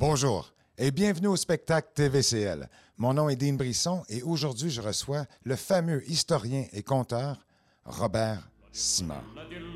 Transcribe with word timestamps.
Bonjour 0.00 0.52
et 0.78 0.92
bienvenue 0.92 1.26
au 1.26 1.34
spectacle 1.34 1.88
TVCL. 1.92 2.68
Mon 2.98 3.14
nom 3.14 3.28
est 3.28 3.34
Dean 3.34 3.54
Brisson 3.54 4.04
et 4.08 4.22
aujourd'hui 4.22 4.70
je 4.70 4.80
reçois 4.80 5.24
le 5.42 5.56
fameux 5.56 6.08
historien 6.08 6.66
et 6.72 6.84
conteur 6.84 7.44
Robert 7.84 8.48
Simard. 8.70 9.24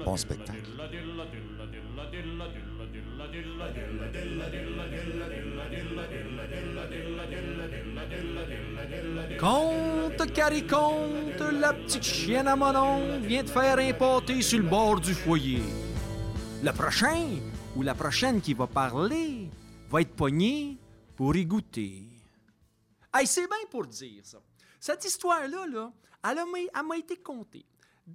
Bon 0.05 0.17
spectacle. 0.17 0.61
Compte, 9.41 10.33
cariconte, 10.33 11.53
la 11.61 11.73
petite 11.73 12.05
chienne 12.05 12.47
à 12.47 12.55
mon 12.55 13.19
vient 13.19 13.43
de 13.43 13.49
faire 13.49 13.99
pâté 13.99 14.41
sur 14.41 14.61
le 14.61 14.69
bord 14.69 15.01
du 15.01 15.15
foyer. 15.15 15.65
Le 16.63 16.71
prochain 16.71 17.27
ou 17.75 17.83
la 17.83 17.97
prochaine 17.97 18.41
qui 18.41 18.55
va 18.55 18.69
parler 18.69 19.51
va 19.93 20.01
être 20.01 20.17
pogné 20.17 20.79
pour 21.15 21.37
y 21.37 21.45
goûter. 21.45 22.09
Hey, 23.13 23.27
c'est 23.27 23.47
bien 23.47 23.69
pour 23.71 23.87
dire 23.87 24.25
ça. 24.25 24.39
Cette 24.81 25.05
histoire-là, 25.05 25.67
là, 25.67 25.93
elle 26.25 26.87
m'a 26.87 26.97
été 26.97 27.19
contée 27.19 27.67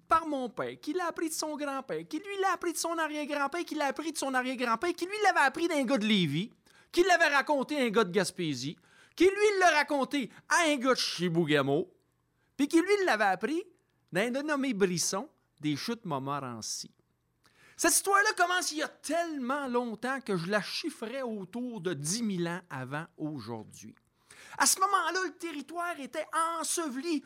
par 0.07 0.27
mon 0.27 0.49
père, 0.49 0.79
qui 0.81 0.93
l'a 0.93 1.05
appris 1.05 1.29
de 1.29 1.33
son 1.35 1.55
grand-père, 1.55 2.07
qui 2.09 2.17
lui 2.17 2.41
l'a 2.41 2.53
appris 2.53 2.73
de 2.73 2.77
son 2.77 2.97
arrière-grand-père, 2.97 3.63
qui 3.63 3.75
l'a 3.75 3.85
appris 3.85 4.11
de 4.11 4.17
son 4.17 4.33
arrière-grand-père, 4.33 4.93
qui 4.93 5.05
lui 5.05 5.13
l'avait 5.23 5.45
appris 5.45 5.67
d'un 5.67 5.83
gars 5.83 5.99
de 5.99 6.07
Lévis, 6.07 6.51
qui 6.91 7.03
l'avait 7.03 7.27
raconté 7.33 7.79
à 7.79 7.83
un 7.83 7.89
gars 7.89 8.03
de 8.03 8.11
Gaspésie, 8.11 8.75
qui 9.15 9.25
lui 9.25 9.59
l'a 9.59 9.69
raconté 9.69 10.31
à 10.49 10.69
un 10.69 10.75
gars 10.77 10.93
de 10.93 10.99
Chibougamau, 10.99 11.93
puis 12.57 12.67
qui 12.67 12.81
lui 12.81 13.05
l'avait 13.05 13.25
appris 13.25 13.63
d'un 14.11 14.31
dénommé 14.31 14.73
Brisson 14.73 15.29
des 15.61 15.75
chutes 15.75 16.05
Montmorency. 16.05 16.91
Cette 17.79 17.93
histoire-là 17.93 18.33
commence 18.35 18.71
il 18.71 18.79
y 18.79 18.83
a 18.83 18.87
tellement 18.87 19.67
longtemps 19.67 20.19
que 20.19 20.35
je 20.35 20.47
la 20.47 20.63
chiffrais 20.63 21.21
autour 21.21 21.79
de 21.79 21.93
10 21.93 22.37
000 22.37 22.49
ans 22.49 22.61
avant 22.71 23.05
aujourd'hui. 23.17 23.93
À 24.57 24.65
ce 24.65 24.79
moment-là, 24.79 25.19
le 25.25 25.37
territoire 25.37 25.99
était 25.99 26.25
enseveli, 26.59 27.23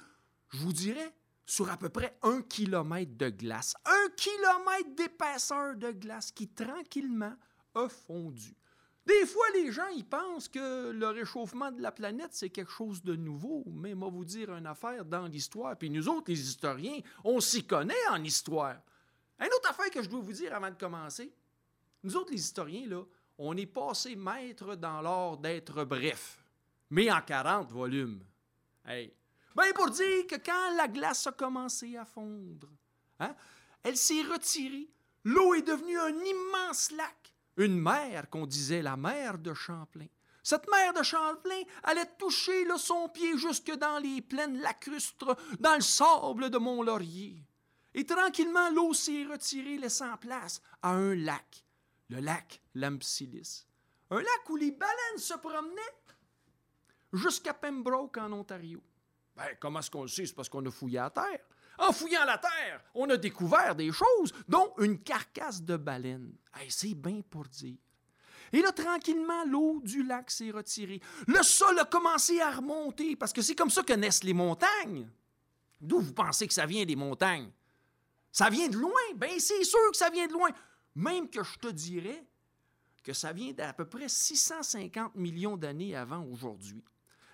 je 0.49 0.58
vous 0.58 0.73
dirais, 0.73 1.16
sur 1.45 1.71
à 1.71 1.77
peu 1.77 1.88
près 1.88 2.17
un 2.21 2.41
kilomètre 2.41 3.16
de 3.16 3.30
glace. 3.30 3.75
Un 3.85 4.09
kilomètre 4.17 4.93
d'épaisseur 4.93 5.77
de 5.77 5.91
glace 5.91 6.33
qui 6.33 6.49
tranquillement 6.49 7.33
a 7.73 7.88
fondu. 7.88 8.53
Des 9.05 9.25
fois, 9.25 9.45
les 9.53 9.71
gens 9.71 9.88
ils 9.95 10.05
pensent 10.05 10.49
que 10.49 10.91
le 10.91 11.08
réchauffement 11.08 11.71
de 11.71 11.81
la 11.81 11.93
planète, 11.93 12.31
c'est 12.33 12.49
quelque 12.49 12.73
chose 12.73 13.02
de 13.03 13.15
nouveau. 13.15 13.63
Mais 13.67 13.95
moi, 13.95 14.09
vous 14.09 14.25
dire 14.25 14.53
une 14.53 14.67
affaire 14.67 15.05
dans 15.05 15.27
l'histoire. 15.27 15.77
Puis 15.77 15.89
nous 15.89 16.09
autres, 16.09 16.30
les 16.30 16.41
historiens, 16.41 16.99
on 17.23 17.39
s'y 17.39 17.63
connaît 17.63 18.08
en 18.09 18.21
histoire. 18.21 18.75
Une 19.42 19.47
autre 19.47 19.72
affaire 19.72 19.89
que 19.89 20.03
je 20.03 20.08
dois 20.08 20.22
vous 20.22 20.34
dire 20.34 20.53
avant 20.53 20.70
de 20.70 20.75
commencer. 20.75 21.34
Nous 22.03 22.16
autres, 22.16 22.31
les 22.31 22.39
historiens, 22.39 22.88
là, 22.88 23.03
on 23.39 23.58
est 23.58 23.66
passé 23.66 24.16
maître 24.16 24.75
dans 24.75 25.02
l'art 25.02 25.38
d'être 25.38 25.83
bref, 25.83 26.44
mais 26.92 27.11
en 27.11 27.22
40 27.22 27.72
volumes. 27.72 28.23
Hey. 28.86 29.11
Ben, 29.56 29.73
pour 29.73 29.89
dire 29.89 30.28
que 30.28 30.36
quand 30.36 30.75
la 30.78 30.88
glace 30.88 31.25
a 31.25 31.31
commencé 31.31 31.98
à 31.98 32.06
fondre, 32.06 32.70
hein, 33.20 33.36
elle 33.83 33.98
s'est 33.98 34.22
retirée. 34.22 34.89
L'eau 35.23 35.55
est 35.55 35.64
devenue 35.64 36.00
un 36.00 36.16
immense 36.23 36.92
lac. 36.92 37.33
Une 37.58 37.80
mer 37.80 38.30
qu'on 38.30 38.45
disait 38.45 38.81
la 38.81 38.95
mer 38.95 39.38
de 39.38 39.53
Champlain. 39.53 40.08
Cette 40.44 40.70
mer 40.70 40.94
de 40.94 41.03
Champlain 41.03 41.61
allait 41.83 42.09
toucher 42.17 42.66
là, 42.66 42.78
son 42.78 43.09
pied 43.09 43.38
jusque 43.38 43.72
dans 43.76 44.00
les 44.00 44.22
plaines 44.22 44.59
lacustres, 44.59 45.36
dans 45.59 45.76
le 45.76 45.81
sable 45.81 46.50
de 46.50 46.58
Mont-Laurier. 46.58 47.44
Et 47.94 48.06
tranquillement, 48.06 48.70
l'eau 48.72 48.94
s'est 48.94 49.25
retirée, 49.25 49.78
laissant 49.78 50.16
place 50.17 50.61
à 50.81 50.92
un 50.92 51.16
lac, 51.16 51.66
le 52.09 52.20
lac 52.20 52.61
Lampsilis. 52.73 53.65
Un 54.10 54.20
lac 54.20 54.49
où 54.49 54.55
les 54.55 54.71
baleines 54.71 55.17
se 55.17 55.33
promenaient 55.36 55.98
jusqu'à 57.14 57.54
Pembroke, 57.54 58.17
en 58.17 58.32
Ontario. 58.32 58.82
Ben, 59.36 59.55
comment 59.60 59.80
est-ce 59.80 59.92
qu'on 59.92 60.04
le 60.04 60.08
sait? 60.08 60.26
C'est 60.26 60.33
parce 60.33 60.49
qu'on 60.49 60.65
a 60.65 60.71
fouillé 60.71 60.99
la 60.99 61.10
terre. 61.10 61.45
En 61.77 61.92
fouillant 61.92 62.26
la 62.26 62.38
terre, 62.38 62.83
on 62.93 63.10
a 63.10 63.17
découvert 63.17 63.76
des 63.76 63.92
choses, 63.92 64.33
dont 64.48 64.73
une 64.77 64.99
carcasse 65.02 65.64
de 65.64 65.77
baleine. 65.77 66.33
C'est 66.70 66.94
bien 66.94 67.21
pour 67.30 67.45
dire. 67.45 67.77
Et 68.54 68.61
là, 68.61 68.71
tranquillement, 68.71 69.45
l'eau 69.45 69.80
du 69.82 70.04
lac 70.04 70.30
s'est 70.30 70.52
retirée. 70.52 71.02
Le 71.27 71.42
sol 71.42 71.80
a 71.80 71.86
commencé 71.86 72.39
à 72.42 72.52
remonter, 72.52 73.15
parce 73.15 73.33
que 73.33 73.42
c'est 73.42 73.55
comme 73.55 73.70
ça 73.70 73.82
que 73.83 73.94
naissent 73.94 74.23
les 74.23 74.33
montagnes. 74.33 75.10
D'où 75.80 76.02
vous 76.02 76.14
pensez 76.14 76.48
que 76.48 76.54
ça 76.54 76.65
vient 76.65 76.86
des 76.86 76.98
montagnes? 76.98 77.49
Ça 78.31 78.49
vient 78.49 78.69
de 78.69 78.77
loin. 78.77 78.92
Ben, 79.15 79.39
c'est 79.39 79.64
sûr 79.64 79.92
que 79.92 79.97
ça 79.97 80.09
vient 80.09 80.27
de 80.27 80.33
loin. 80.33 80.49
Même 80.95 81.30
que 81.30 81.43
je 81.43 81.59
te 81.59 81.67
dirais 81.67 82.25
que 83.03 83.14
ça 83.14 83.33
vient 83.33 83.52
d'à 83.52 83.73
peu 83.73 83.86
près 83.86 84.08
650 84.08 85.15
millions 85.15 85.58
d'années 85.58 85.95
avant 85.95 86.23
aujourd'hui. 86.25 86.83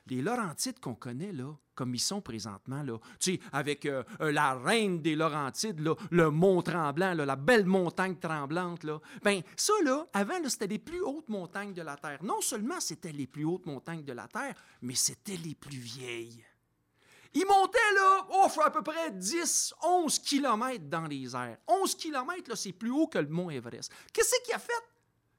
Les 0.10 0.22
Laurentides 0.22 0.80
qu'on 0.80 0.96
connaît, 0.96 1.34
là, 1.34 1.54
comme 1.76 1.94
ils 1.94 2.00
sont 2.00 2.22
présentement, 2.22 2.82
là, 2.82 2.98
tu 3.20 3.40
avec 3.52 3.86
euh, 3.86 4.04
euh, 4.22 4.32
la 4.32 4.56
reine 4.56 5.02
des 5.02 5.16
Laurentides, 5.16 5.86
le 6.12 6.32
mont 6.32 6.62
Tremblant, 6.62 7.14
là, 7.14 7.26
la 7.26 7.36
belle 7.36 7.66
montagne 7.66 8.16
tremblante, 8.16 8.86
là, 8.86 9.00
ben 9.22 9.42
ça, 9.58 9.74
là, 9.84 10.08
avant, 10.14 10.40
là, 10.40 10.50
c'était 10.50 10.68
les 10.68 10.80
plus 10.80 11.02
hautes 11.02 11.28
montagnes 11.28 11.74
de 11.74 11.82
la 11.82 11.98
Terre. 11.98 12.24
Non 12.24 12.40
seulement 12.40 12.80
c'était 12.80 13.12
les 13.12 13.28
plus 13.28 13.44
hautes 13.44 13.66
montagnes 13.66 14.06
de 14.06 14.14
la 14.14 14.30
Terre, 14.30 14.56
mais 14.82 14.96
c'était 14.96 15.38
les 15.38 15.56
plus 15.56 15.78
vieilles. 15.78 16.44
Il 17.34 17.46
montait, 17.46 17.94
là, 17.96 18.28
ouf, 18.46 18.58
à 18.60 18.70
peu 18.70 18.82
près 18.82 19.12
10, 19.12 19.74
11 19.84 20.20
kilomètres 20.20 20.86
dans 20.86 21.08
les 21.08 21.36
airs. 21.36 21.58
11 21.68 21.96
kilomètres, 21.96 22.50
là, 22.50 22.56
c'est 22.56 22.74
plus 22.74 22.92
haut 22.92 23.08
que 23.08 23.20
le 23.20 23.28
mont 23.28 23.50
Everest. 23.50 23.92
Qu'est-ce 24.14 24.42
qui 24.44 24.54
a 24.54 24.60
fait 24.60 24.74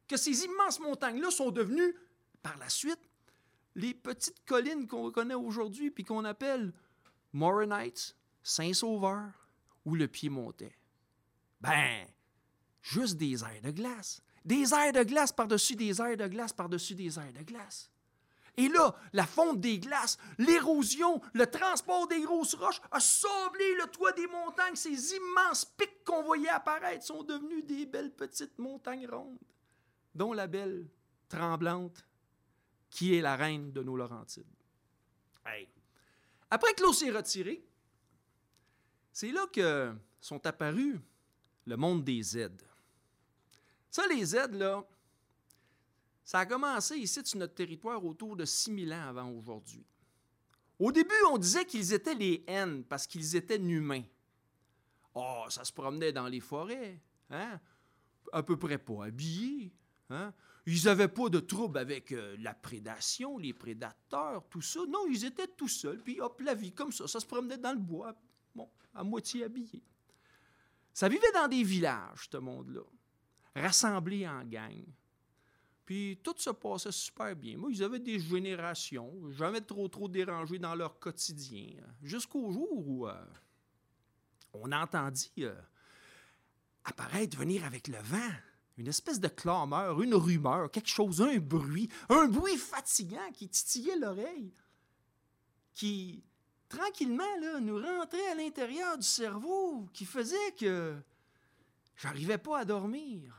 que 0.07 0.17
ces 0.17 0.45
immenses 0.45 0.81
montagnes-là 0.81 1.31
sont 1.31 1.51
devenues, 1.51 1.95
par 2.43 2.57
la 2.59 2.69
suite, 2.69 3.01
les 3.75 3.95
petites 3.95 4.45
collines 4.45 4.87
qu'on 4.87 5.11
connaît 5.11 5.35
aujourd'hui 5.35 5.91
puis 5.91 6.05
qu'on 6.05 6.25
appelle 6.25 6.73
Moronites, 7.33 8.17
Saint-Sauveur 8.43 9.31
ou 9.85 9.95
le 9.95 10.09
Piémontais? 10.09 10.75
Ben, 11.61 12.07
juste 12.83 13.17
des 13.17 13.43
airs 13.43 13.63
de 13.63 13.71
glace. 13.71 14.21
Des 14.45 14.73
airs 14.73 14.93
de 14.93 15.03
glace 15.03 15.33
par-dessus 15.33 15.77
des 15.77 16.01
airs 16.01 16.17
de 16.17 16.27
glace 16.27 16.53
par-dessus 16.53 16.95
des 16.95 17.19
airs 17.19 17.33
de 17.33 17.43
glace. 17.43 17.91
Et 18.59 18.69
là, 18.69 18.93
la 19.13 19.25
fonte 19.25 19.61
des 19.61 19.79
glaces, 19.79 20.19
l'érosion, 20.37 21.23
le 21.33 21.47
transport 21.47 22.09
des 22.09 22.21
grosses 22.21 22.55
roches 22.55 22.81
a 22.91 22.99
sablé 22.99 23.65
le 23.77 23.87
toit 23.87 24.11
des 24.11 24.27
montagnes. 24.27 24.75
Ces 24.75 25.15
immenses 25.15 25.65
pics 25.65 26.05
qu'on 26.05 26.25
voyait 26.25 26.49
apparaître 26.49 27.05
sont 27.05 27.23
devenus 27.23 27.65
des 27.65 27.87
belles 27.87 28.13
petites 28.13 28.59
montagnes 28.59 29.07
rondes, 29.07 29.39
dont 30.13 30.33
la 30.33 30.49
belle 30.49 30.89
tremblante, 31.29 32.05
qui 32.91 33.15
est 33.15 33.21
la 33.21 33.37
reine 33.37 33.71
de 33.71 33.81
nos 33.81 33.97
Laurentides. 33.97 34.45
Hey. 35.47 35.69
Après 36.51 36.75
que 36.75 36.83
l'eau 36.83 36.93
s'est 36.93 37.11
retirée, 37.11 37.65
c'est 39.13 39.31
là 39.31 39.47
que 39.53 39.95
sont 40.21 40.45
apparus 40.47 40.99
le 41.65 41.77
monde 41.77 42.03
des 42.03 42.23
Z. 42.25 42.49
Ça, 43.89 44.05
les 44.09 44.25
Z, 44.25 44.51
là, 44.53 44.85
ça 46.29 46.41
a 46.41 46.45
commencé 46.45 46.99
ici 46.99 47.23
sur 47.25 47.39
notre 47.39 47.55
territoire 47.55 48.05
autour 48.05 48.37
de 48.37 48.45
6000 48.45 48.93
ans 48.93 49.09
avant 49.09 49.31
aujourd'hui. 49.31 49.83
Au 50.79 50.93
début, 50.93 51.15
on 51.31 51.39
disait 51.39 51.65
qu'ils 51.65 51.95
étaient 51.95 52.15
les 52.15 52.45
N 52.47 52.85
parce 52.85 53.07
qu'ils 53.07 53.35
étaient 53.35 53.57
humains. 53.57 54.05
Oh, 55.15 55.47
ça 55.49 55.65
se 55.65 55.73
promenait 55.73 56.13
dans 56.13 56.29
les 56.29 56.41
forêts, 56.41 57.01
hein? 57.31 57.59
à 58.31 58.43
peu 58.43 58.59
près 58.59 58.77
pas 58.77 59.07
habillés. 59.07 59.73
Hein? 60.11 60.35
Ils 60.67 60.85
n'avaient 60.85 61.09
pas 61.09 61.31
de 61.31 61.41
trouble 61.41 61.79
avec 61.79 62.13
euh, 62.13 62.37
la 62.41 62.53
prédation, 62.53 63.39
les 63.39 63.55
prédateurs, 63.55 64.47
tout 64.51 64.61
ça. 64.61 64.81
Non, 64.87 65.07
ils 65.09 65.25
étaient 65.25 65.49
tout 65.49 65.67
seuls, 65.67 66.03
puis 66.03 66.21
hop, 66.21 66.43
la 66.43 66.53
vie 66.53 66.73
comme 66.73 66.93
ça. 66.93 67.09
Ça 67.09 67.21
se 67.21 67.27
promenait 67.27 67.57
dans 67.57 67.73
le 67.73 67.79
bois, 67.79 68.15
bon, 68.55 68.69
à 68.95 69.03
moitié 69.03 69.45
habillés. 69.45 69.83
Ça 70.93 71.09
vivait 71.09 71.33
dans 71.33 71.49
des 71.49 71.63
villages, 71.63 72.29
ce 72.31 72.37
monde-là, 72.37 72.83
rassemblés 73.57 74.29
en 74.29 74.45
gang. 74.45 74.85
Puis 75.89 76.21
tout 76.23 76.35
se 76.37 76.51
passait 76.51 76.93
super 76.93 77.35
bien. 77.35 77.57
Moi, 77.57 77.71
ils 77.73 77.83
avaient 77.83 77.99
des 77.99 78.21
générations, 78.21 79.11
jamais 79.31 79.63
trop 79.63 79.89
trop 79.89 80.07
dérangés 80.07 80.59
dans 80.59 80.75
leur 80.75 80.99
quotidien. 80.99 81.83
Jusqu'au 82.03 82.51
jour 82.51 82.87
où 82.87 83.09
euh, 83.09 83.15
on 84.53 84.71
entendit 84.71 85.33
euh, 85.39 85.55
apparaître, 86.85 87.39
venir 87.39 87.65
avec 87.65 87.89
le 87.89 87.97
vent, 88.03 88.31
une 88.77 88.89
espèce 88.89 89.19
de 89.19 89.29
clameur, 89.29 90.03
une 90.03 90.15
rumeur, 90.15 90.71
quelque 90.71 90.91
chose, 90.91 91.23
un 91.23 91.39
bruit, 91.39 91.89
un 92.11 92.27
bruit 92.27 92.59
fatigant 92.59 93.33
qui 93.33 93.49
titillait 93.49 93.97
l'oreille, 93.97 94.53
qui 95.73 96.23
tranquillement 96.69 97.61
nous 97.63 97.81
rentrait 97.81 98.29
à 98.29 98.35
l'intérieur 98.35 98.99
du 98.99 99.07
cerveau, 99.07 99.89
qui 99.95 100.05
faisait 100.05 100.53
que 100.61 100.99
j'arrivais 101.97 102.37
pas 102.37 102.59
à 102.59 102.65
dormir. 102.67 103.35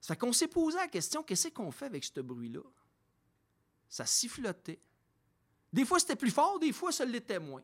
Ça 0.00 0.16
qu'on 0.16 0.32
s'est 0.32 0.48
posé 0.48 0.76
la 0.76 0.88
question, 0.88 1.22
qu'est-ce 1.22 1.48
qu'on 1.48 1.70
fait 1.70 1.86
avec 1.86 2.04
ce 2.04 2.20
bruit-là? 2.20 2.62
Ça 3.88 4.06
sifflotait. 4.06 4.80
Des 5.72 5.84
fois, 5.84 5.98
c'était 5.98 6.16
plus 6.16 6.30
fort, 6.30 6.58
des 6.58 6.72
fois, 6.72 6.90
ça 6.90 7.04
l'était 7.04 7.38
moins. 7.38 7.62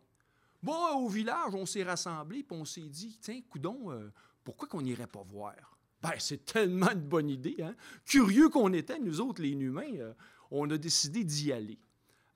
Bon, 0.62 1.04
au 1.04 1.08
village, 1.08 1.54
on 1.54 1.66
s'est 1.66 1.82
rassemblés, 1.82 2.42
puis 2.42 2.56
on 2.58 2.64
s'est 2.64 2.88
dit, 2.88 3.18
tiens, 3.20 3.40
coudon, 3.48 3.90
euh, 3.90 4.12
pourquoi 4.44 4.68
qu'on 4.68 4.82
n'irait 4.82 5.06
pas 5.06 5.22
voir? 5.22 5.54
Ben, 6.02 6.12
c'est 6.18 6.44
tellement 6.44 6.90
une 6.90 7.00
bonne 7.00 7.30
idée. 7.30 7.56
Hein? 7.62 7.74
Curieux 8.04 8.48
qu'on 8.48 8.72
était, 8.72 8.98
nous 8.98 9.20
autres, 9.20 9.42
les 9.42 9.50
humains, 9.50 9.94
euh, 9.96 10.12
on 10.50 10.70
a 10.70 10.78
décidé 10.78 11.24
d'y 11.24 11.52
aller. 11.52 11.78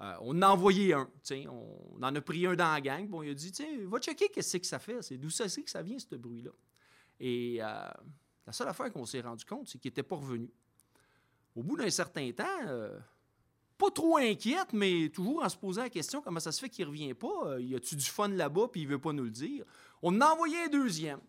Euh, 0.01 0.15
on 0.23 0.37
en 0.39 0.43
a 0.43 0.49
envoyé 0.49 0.95
un. 0.95 1.09
On 1.49 2.03
en 2.03 2.15
a 2.15 2.21
pris 2.21 2.47
un 2.47 2.55
dans 2.55 2.73
la 2.73 2.81
gang. 2.81 3.07
Bon, 3.07 3.23
il 3.23 3.31
a 3.31 3.35
dit 3.35 3.53
Va 3.87 3.99
checker 3.99 4.29
qu'est-ce 4.29 4.57
que 4.57 4.67
ça 4.67 4.79
fait. 4.79 5.03
C'est 5.03 5.19
d'où 5.19 5.29
ça 5.29 5.49
c'est 5.49 5.63
que 5.63 5.71
ça 5.71 5.83
vient, 5.83 5.99
ce 5.99 6.15
bruit-là. 6.17 6.53
Et 7.19 7.59
euh, 7.61 7.91
la 8.51 8.53
seule 8.53 8.69
affaire 8.69 8.93
qu'on 8.93 9.07
s'est 9.07 9.21
rendu 9.21 9.45
compte, 9.45 9.69
c'est 9.69 9.79
qu'il 9.79 9.91
n'était 9.91 10.03
pas 10.03 10.17
revenu. 10.17 10.51
Au 11.55 11.63
bout 11.63 11.77
d'un 11.77 11.89
certain 11.89 12.33
temps, 12.33 12.91
pas 13.79 13.91
trop 13.93 14.17
inquiète, 14.17 14.73
mais 14.73 15.09
toujours 15.09 15.45
en 15.45 15.49
se 15.49 15.57
posant 15.57 15.83
la 15.83 15.89
question 15.89 16.21
comment 16.21 16.41
ça 16.41 16.51
se 16.51 16.61
fait 16.61 16.69
qu'il 16.69 16.85
ne 16.85 16.91
revient 16.91 17.15
pas? 17.15 17.61
y 17.61 17.77
a-tu 17.77 17.95
du 17.95 18.05
fun 18.05 18.27
là-bas, 18.27 18.67
puis 18.73 18.81
il 18.81 18.87
ne 18.89 18.93
veut 18.93 18.99
pas 18.99 19.13
nous 19.13 19.23
le 19.23 19.31
dire? 19.31 19.65
On 20.03 20.21
a 20.21 20.33
envoyé 20.33 20.65
un 20.65 20.67
deuxième. 20.67 21.21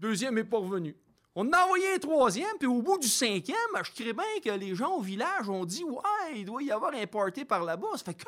Deuxième 0.00 0.34
n'est 0.34 0.42
pas 0.42 0.58
revenu. 0.58 0.96
On 1.36 1.50
a 1.52 1.64
envoyé 1.64 1.94
un 1.94 1.98
troisième, 1.98 2.58
puis 2.58 2.66
au 2.66 2.82
bout 2.82 2.98
du 2.98 3.06
cinquième, 3.06 3.56
je 3.84 3.92
crée 3.92 4.12
bien 4.12 4.24
que 4.44 4.50
les 4.50 4.74
gens 4.74 4.96
au 4.96 5.00
village 5.00 5.48
ont 5.48 5.64
dit 5.64 5.84
Ouais, 5.84 6.32
il 6.34 6.44
doit 6.44 6.60
y 6.60 6.72
avoir 6.72 6.92
un 6.92 7.06
party 7.06 7.44
par 7.44 7.62
là-bas. 7.62 7.86
Ça 7.98 8.04
fait 8.06 8.18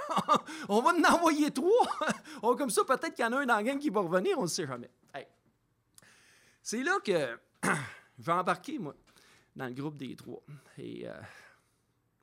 qu'on 0.68 0.80
va 0.80 0.92
en 0.92 1.14
envoyer 1.14 1.50
trois. 1.50 1.88
comme 2.56 2.70
ça, 2.70 2.84
peut-être 2.84 3.12
qu'il 3.12 3.24
y 3.24 3.28
en 3.28 3.32
a 3.32 3.40
un 3.40 3.46
dans 3.46 3.56
la 3.56 3.62
gang 3.64 3.78
qui 3.80 3.90
va 3.90 4.02
revenir, 4.02 4.38
on 4.38 4.42
ne 4.42 4.46
sait 4.46 4.68
jamais. 4.68 4.90
C'est 6.64 6.82
là 6.82 6.98
que 7.04 7.38
je 8.18 8.24
vais 8.24 8.32
embarquer, 8.32 8.78
moi, 8.78 8.94
dans 9.56 9.66
le 9.66 9.72
groupe 9.72 9.96
des 9.96 10.14
trois. 10.16 10.42
Et 10.78 11.08
euh, 11.08 11.20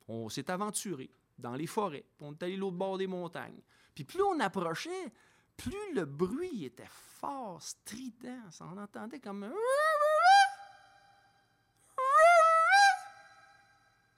on 0.08 0.30
s'est 0.30 0.50
aventuré 0.50 1.10
dans 1.38 1.56
les 1.56 1.68
forêts. 1.68 2.06
On 2.20 2.34
est 2.34 2.44
allé 2.44 2.58
l'autre 2.58 2.78
bord 2.78 2.98
des 2.98 3.08
montagnes. 3.08 3.62
Puis 3.94 4.04
plus 4.04 4.22
on 4.22 4.40
approchait, 4.40 5.12
plus 5.58 5.94
le 5.94 6.06
bruit 6.06 6.66
était 6.66 6.88
fort, 6.90 7.62
strident. 7.62 8.50
On 8.62 8.78
entendait 8.78 9.20
comme 9.20 9.52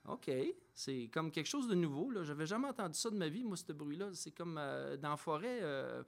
OK. 0.07 0.31
C'est 0.73 1.09
comme 1.13 1.31
quelque 1.31 1.47
chose 1.47 1.67
de 1.67 1.75
nouveau. 1.75 2.11
Je 2.23 2.31
n'avais 2.31 2.45
jamais 2.45 2.67
entendu 2.67 2.97
ça 2.97 3.09
de 3.09 3.15
ma 3.15 3.27
vie, 3.29 3.43
moi, 3.43 3.55
ce 3.55 3.71
bruit-là. 3.71 4.09
C'est 4.13 4.31
comme 4.31 4.57
euh, 4.57 4.97
dans 4.97 5.11
la 5.11 5.17
forêt. 5.17 5.59
euh, 5.61 6.03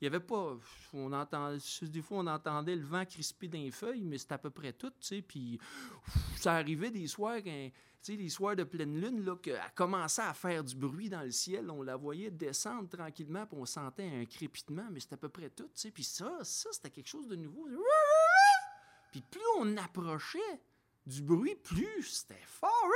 il 0.00 0.04
n'y 0.04 0.06
avait 0.08 0.24
pas. 0.24 0.56
On 0.92 1.10
des 1.10 2.02
fois, 2.02 2.18
on 2.18 2.26
entendait 2.26 2.76
le 2.76 2.84
vent 2.84 3.04
crisper 3.04 3.48
dans 3.48 3.58
les 3.58 3.70
feuilles, 3.70 4.02
mais 4.02 4.18
c'était 4.18 4.34
à 4.34 4.38
peu 4.38 4.50
près 4.50 4.72
tout. 4.72 4.92
Puis 5.26 5.58
ça 6.36 6.54
arrivait 6.54 6.90
des 6.90 7.06
soirs, 7.06 7.40
tu 7.42 7.72
sais, 8.02 8.16
des 8.16 8.28
soirs 8.28 8.56
de 8.56 8.64
pleine 8.64 9.00
lune, 9.00 9.24
là, 9.24 9.36
qu'elle 9.36 9.60
commençait 9.74 10.22
à 10.22 10.34
faire 10.34 10.62
du 10.64 10.74
bruit 10.74 11.08
dans 11.08 11.22
le 11.22 11.30
ciel. 11.30 11.70
On 11.70 11.82
la 11.82 11.96
voyait 11.96 12.30
descendre 12.30 12.88
tranquillement, 12.88 13.46
puis 13.46 13.58
on 13.58 13.66
sentait 13.66 14.08
un 14.08 14.24
crépitement, 14.24 14.86
mais 14.90 15.00
c'était 15.00 15.14
à 15.14 15.18
peu 15.18 15.28
près 15.28 15.50
tout, 15.50 15.64
tu 15.64 15.70
sais. 15.74 15.90
Puis 15.90 16.04
ça, 16.04 16.38
ça, 16.42 16.70
c'était 16.72 16.90
quelque 16.90 17.08
chose 17.08 17.28
de 17.28 17.36
nouveau. 17.36 17.66
Puis 19.12 19.22
plus 19.22 19.40
on 19.58 19.76
approchait 19.76 20.60
du 21.06 21.22
bruit, 21.22 21.54
plus 21.54 22.02
c'était 22.02 22.42
fort 22.46 22.90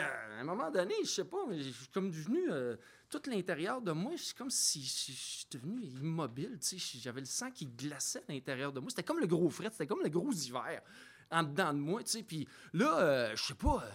à 0.00 0.40
un 0.40 0.44
moment 0.44 0.70
donné, 0.70 0.94
je 1.02 1.08
sais 1.08 1.24
pas, 1.24 1.44
mais 1.48 1.62
suis 1.62 1.88
comme 1.88 2.10
devenu 2.10 2.50
euh, 2.50 2.76
tout 3.08 3.22
l'intérieur 3.26 3.80
de 3.80 3.92
moi, 3.92 4.12
c'est 4.16 4.36
comme 4.36 4.50
si 4.50 4.82
j'étais 4.82 5.58
devenu 5.58 5.82
immobile, 5.82 6.58
j'avais 6.94 7.20
le 7.20 7.26
sang 7.26 7.50
qui 7.50 7.66
glaçait 7.66 8.22
à 8.28 8.32
l'intérieur 8.32 8.72
de 8.72 8.80
moi. 8.80 8.90
C'était 8.90 9.02
comme 9.02 9.20
le 9.20 9.26
gros 9.26 9.48
fret, 9.50 9.68
c'était 9.70 9.86
comme 9.86 10.02
le 10.02 10.08
gros 10.08 10.32
hiver 10.32 10.82
en 11.30 11.42
dedans 11.42 11.72
de 11.72 11.78
moi. 11.78 12.02
Puis 12.26 12.48
là, 12.72 12.98
euh, 12.98 13.36
je 13.36 13.42
sais 13.42 13.54
pas, 13.54 13.84
euh, 13.84 13.90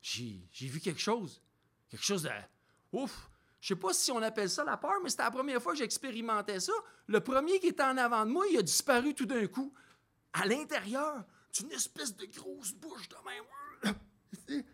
j'ai 0.00 0.68
vu 0.68 0.80
quelque 0.80 1.00
chose, 1.00 1.42
quelque 1.88 2.04
chose 2.04 2.22
de 2.22 2.30
ouf. 2.92 3.28
Je 3.60 3.68
sais 3.68 3.76
pas 3.76 3.92
si 3.92 4.10
on 4.10 4.20
appelle 4.20 4.50
ça 4.50 4.64
la 4.64 4.76
peur, 4.76 4.94
mais 5.02 5.08
c'était 5.08 5.22
la 5.22 5.30
première 5.30 5.62
fois 5.62 5.72
que 5.72 5.78
j'expérimentais 5.78 6.58
ça. 6.58 6.72
Le 7.06 7.20
premier 7.20 7.60
qui 7.60 7.68
était 7.68 7.82
en 7.84 7.96
avant 7.96 8.26
de 8.26 8.30
moi, 8.30 8.44
il 8.50 8.58
a 8.58 8.62
disparu 8.62 9.14
tout 9.14 9.26
d'un 9.26 9.46
coup. 9.46 9.72
À 10.32 10.46
l'intérieur, 10.46 11.24
une 11.60 11.70
espèce 11.70 12.16
de 12.16 12.26
grosse 12.26 12.72
bouche 12.72 13.08
de 13.08 13.16
même. 13.84 14.64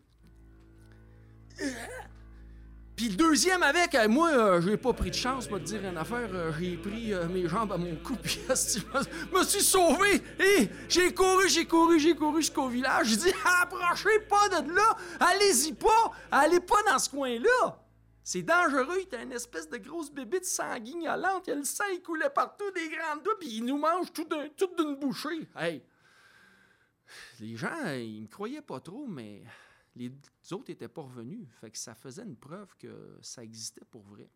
Puis 2.99 3.11
le 3.11 3.15
deuxième 3.15 3.63
avec, 3.63 3.95
euh, 3.95 4.09
moi, 4.09 4.31
euh, 4.31 4.61
j'ai 4.61 4.77
pas 4.77 4.93
pris 4.93 5.11
de 5.11 5.15
chance, 5.15 5.47
pour 5.47 5.61
te 5.61 5.63
dire 5.63 5.85
une 5.85 5.97
affaire. 5.97 6.29
Euh, 6.35 6.51
j'ai 6.59 6.77
pris 6.77 7.13
mes 7.33 7.47
jambes 7.47 7.71
à 7.71 7.77
mon 7.77 7.95
cou, 7.95 8.17
puis 8.23 8.41
je 8.49 8.53
me 9.33 9.45
suis 9.45 9.63
sauvé. 9.63 10.21
Et 10.41 10.69
j'ai 10.89 11.15
couru, 11.15 11.49
j'ai 11.49 11.65
couru, 11.65 12.01
j'ai 12.01 12.17
couru 12.17 12.43
jusqu'au 12.43 12.67
village. 12.67 13.07
J'ai 13.07 13.17
dit, 13.17 13.33
approchez 13.63 14.19
pas 14.29 14.49
de 14.49 14.75
là, 14.75 14.97
allez-y 15.21 15.75
pas, 15.75 16.11
allez 16.29 16.59
pas 16.59 16.83
dans 16.91 16.99
ce 16.99 17.09
coin-là. 17.09 17.81
C'est 18.25 18.43
dangereux, 18.43 18.99
il 19.09 19.15
a 19.15 19.23
une 19.23 19.33
espèce 19.33 19.71
de 19.71 19.77
grosse 19.77 20.11
bébite 20.11 20.45
sanguignolante, 20.45 21.47
y 21.47 21.53
a 21.53 21.55
le 21.55 21.63
sang, 21.63 21.85
coulait 22.05 22.31
partout, 22.31 22.69
des 22.75 22.89
grandes 22.89 23.23
doigts, 23.23 23.39
puis 23.39 23.59
il 23.59 23.65
nous 23.65 23.79
mange 23.79 24.13
tout 24.13 24.27
d'une 24.77 24.97
bouchée. 24.97 25.49
Hey! 25.57 25.85
Les 27.39 27.55
gens, 27.55 27.93
ils 27.95 28.23
me 28.23 28.27
croyaient 28.27 28.61
pas 28.61 28.81
trop, 28.81 29.07
mais 29.07 29.45
les 29.95 30.13
autres 30.53 30.71
n'étaient 30.71 30.89
pas 30.89 31.03
revenus. 31.03 31.47
Fait 31.61 31.71
que 31.71 31.79
ça 31.79 31.95
faisait 31.95 32.23
une 32.23 32.37
preuve 32.37 32.75
que 32.77 33.19
ça 33.23 33.43
existait 33.43 33.85
pour 33.91 34.03
vrai. 34.03 34.29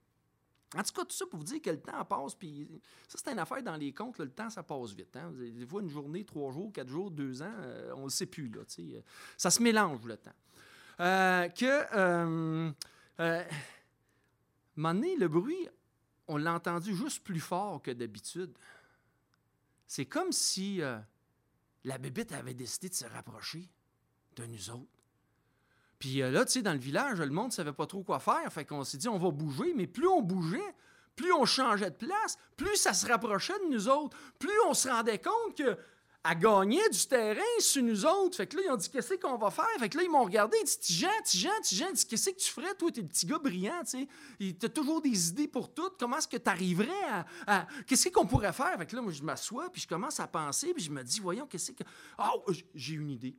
En 0.75 0.83
tout 0.83 0.93
cas, 0.95 1.05
tout 1.05 1.15
ça 1.15 1.27
pour 1.27 1.39
vous 1.39 1.45
dire 1.45 1.61
que 1.61 1.69
le 1.69 1.81
temps 1.81 2.03
passe, 2.05 2.35
puis 2.35 2.67
ça, 3.07 3.19
c'est 3.23 3.31
une 3.31 3.39
affaire 3.39 3.63
dans 3.63 3.77
les 3.77 3.93
comptes, 3.93 4.19
le 4.19 4.31
temps, 4.31 4.49
ça 4.49 4.63
passe 4.63 4.93
vite. 4.93 5.15
Hein? 5.17 5.31
Des 5.33 5.67
fois, 5.67 5.83
une 5.83 5.91
journée, 5.91 6.25
trois 6.25 6.51
jours, 6.51 6.73
quatre 6.73 6.89
jours, 6.89 7.11
deux 7.11 7.43
ans, 7.43 7.55
euh, 7.61 7.93
on 7.95 8.01
ne 8.01 8.05
le 8.05 8.11
sait 8.11 8.25
plus. 8.25 8.49
Là, 8.49 8.63
ça 9.37 9.51
se 9.51 9.63
mélange, 9.63 10.07
le 10.07 10.17
temps. 10.17 10.33
Euh, 11.01 11.49
que, 11.49 11.97
euh, 11.97 12.71
euh, 13.21 13.45
un 14.77 14.95
le 14.95 15.27
bruit, 15.27 15.69
on 16.29 16.37
l'a 16.37 16.55
entendu 16.55 16.95
juste 16.95 17.25
plus 17.25 17.41
fort 17.41 17.83
que 17.83 17.91
d'habitude. 17.91 18.57
C'est 19.87 20.07
comme 20.07 20.33
si 20.33 20.81
la 21.85 21.99
bébête 21.99 22.33
avait 22.33 22.55
décidé 22.55 22.89
de 22.89 22.95
se 22.95 23.05
rapprocher 23.05 23.69
de 24.37 24.47
nous 24.47 24.71
autres. 24.71 25.02
Puis 26.03 26.21
euh, 26.21 26.33
là, 26.33 26.45
tu 26.45 26.55
sais, 26.55 26.63
dans 26.63 26.73
le 26.73 26.81
village, 26.81 27.21
le 27.21 27.31
monde 27.31 27.47
ne 27.47 27.53
savait 27.53 27.73
pas 27.73 27.87
trop 27.87 28.03
quoi 28.03 28.19
faire. 28.19 28.53
Fait 28.53 28.65
qu'on 28.65 28.83
s'est 28.83 28.99
dit, 28.99 29.09
on 29.09 29.19
va 29.19 29.31
bouger. 29.31 29.73
Mais 29.77 29.87
plus 29.87 30.09
on 30.09 30.21
bougeait, 30.21 30.75
plus 31.15 31.33
on 31.33 31.45
changeait 31.45 31.91
de 31.91 31.95
place, 31.95 32.39
plus 32.57 32.75
ça 32.75 32.93
se 32.93 33.07
rapprochait 33.07 33.57
de 33.61 33.73
nous 33.73 33.89
autres, 33.89 34.17
plus 34.41 34.51
on 34.67 34.75
se 34.75 34.89
rendait 34.89 35.21
compte 35.21 35.57
que 35.57 35.79
à 36.25 36.35
gagner 36.35 36.81
du 36.89 37.07
terrain 37.07 37.41
sur 37.61 37.85
nous 37.85 38.05
autres. 38.05 38.37
Fait 38.37 38.49
que 38.49 38.57
là, 38.57 38.63
ils 38.67 38.71
ont 38.73 38.77
dit, 38.77 38.91
qu'est-ce 38.91 39.15
qu'on 39.15 39.37
va 39.37 39.53
faire? 39.53 39.69
Fait 39.79 39.89
que 39.89 39.97
là, 39.97 40.03
ils 40.03 40.11
m'ont 40.11 40.25
regardé, 40.25 40.57
ils 40.61 40.67
dit, 40.67 40.79
Tijan, 40.81 41.09
Tijan, 41.23 41.63
Tijan, 41.63 41.93
qu'est-ce 41.93 42.31
que 42.31 42.37
tu 42.37 42.51
ferais, 42.51 42.75
toi, 42.75 42.91
t'es 42.91 43.03
le 43.03 43.07
petit 43.07 43.27
gars 43.27 43.39
brillant, 43.39 43.85
tu 43.89 44.09
sais? 44.41 44.55
T'as 44.55 44.71
toujours 44.71 45.03
des 45.03 45.29
idées 45.29 45.47
pour 45.47 45.73
tout. 45.73 45.91
Comment 46.01 46.19
est-ce 46.19 46.27
que 46.27 46.37
tu 46.37 46.51
arriverais 46.51 47.25
à. 47.47 47.69
Qu'est-ce 47.87 48.09
qu'on 48.09 48.27
pourrait 48.27 48.53
faire? 48.53 48.77
Fait 48.77 48.87
que 48.87 48.97
là, 48.97 49.03
moi, 49.03 49.13
je 49.13 49.23
m'assois, 49.23 49.71
puis 49.71 49.83
je 49.83 49.87
commence 49.87 50.19
à 50.19 50.27
penser, 50.27 50.75
puis 50.75 50.83
je 50.83 50.91
me 50.91 51.05
dis, 51.05 51.21
voyons, 51.21 51.47
qu'est-ce 51.47 51.71
que. 51.71 51.85
Oh, 52.19 52.45
j'ai 52.75 52.95
une 52.95 53.11
idée. 53.11 53.37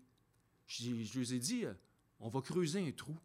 Je, 0.66 0.92
lui 0.92 1.36
ai 1.36 1.40
dit, 1.40 1.66
euh, 1.66 1.74
on 2.24 2.30
va 2.30 2.42
creuser 2.42 2.80
un 2.80 2.92
trou. 2.92 3.16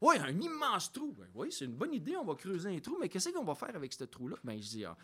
Oui, 0.00 0.16
un 0.20 0.40
immense 0.40 0.92
trou. 0.92 1.12
Ben 1.18 1.26
oui, 1.34 1.50
c'est 1.50 1.64
une 1.64 1.74
bonne 1.74 1.92
idée, 1.92 2.16
on 2.16 2.24
va 2.24 2.36
creuser 2.36 2.74
un 2.74 2.78
trou, 2.78 2.96
mais 3.00 3.08
qu'est-ce 3.08 3.30
qu'on 3.30 3.44
va 3.44 3.54
faire 3.56 3.74
avec 3.74 3.92
ce 3.92 4.04
trou-là? 4.04 4.36
Ben, 4.44 4.60
je 4.60 4.68
dis, 4.68 4.84
ah, 4.84 4.96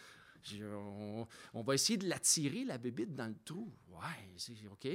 on, 1.52 1.62
va 1.62 1.74
essayer 1.74 1.96
de 1.96 2.08
l'attirer, 2.08 2.64
la 2.64 2.78
bébite, 2.78 3.14
dans 3.14 3.26
le 3.26 3.36
trou. 3.44 3.72
Ouais, 3.90 4.34
c'est 4.36 4.54
OK. 4.70 4.86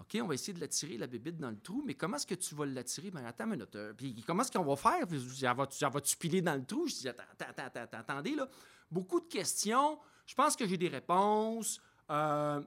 OK, 0.00 0.18
on 0.22 0.26
va 0.26 0.34
essayer 0.34 0.54
de 0.54 0.60
l'attirer, 0.60 0.96
la 0.96 1.06
bébite, 1.06 1.36
dans 1.36 1.50
le 1.50 1.60
trou, 1.60 1.82
mais 1.84 1.94
comment 1.94 2.16
est-ce 2.16 2.26
que 2.26 2.34
tu 2.34 2.54
vas 2.54 2.64
l'attirer? 2.64 3.10
Ben, 3.10 3.24
attends 3.26 3.44
une 3.44 3.50
minute. 3.50 3.76
Euh, 3.76 3.92
puis 3.92 4.24
comment 4.26 4.42
est-ce 4.42 4.50
qu'on 4.50 4.64
va 4.64 4.76
faire? 4.76 5.06
Elle 5.10 5.90
va-tu 5.92 6.16
piler 6.16 6.40
dans 6.40 6.54
le 6.54 6.64
trou? 6.64 6.86
Je 6.86 6.94
dis, 6.94 7.08
attends, 7.08 7.22
attends, 7.38 7.80
attends, 7.80 7.98
attendez, 7.98 8.34
là. 8.34 8.48
Beaucoup 8.90 9.20
de 9.20 9.26
questions. 9.26 9.98
Je 10.26 10.34
pense 10.34 10.56
que 10.56 10.66
j'ai 10.66 10.78
des 10.78 10.88
réponses. 10.88 11.80
Euh, 12.10 12.62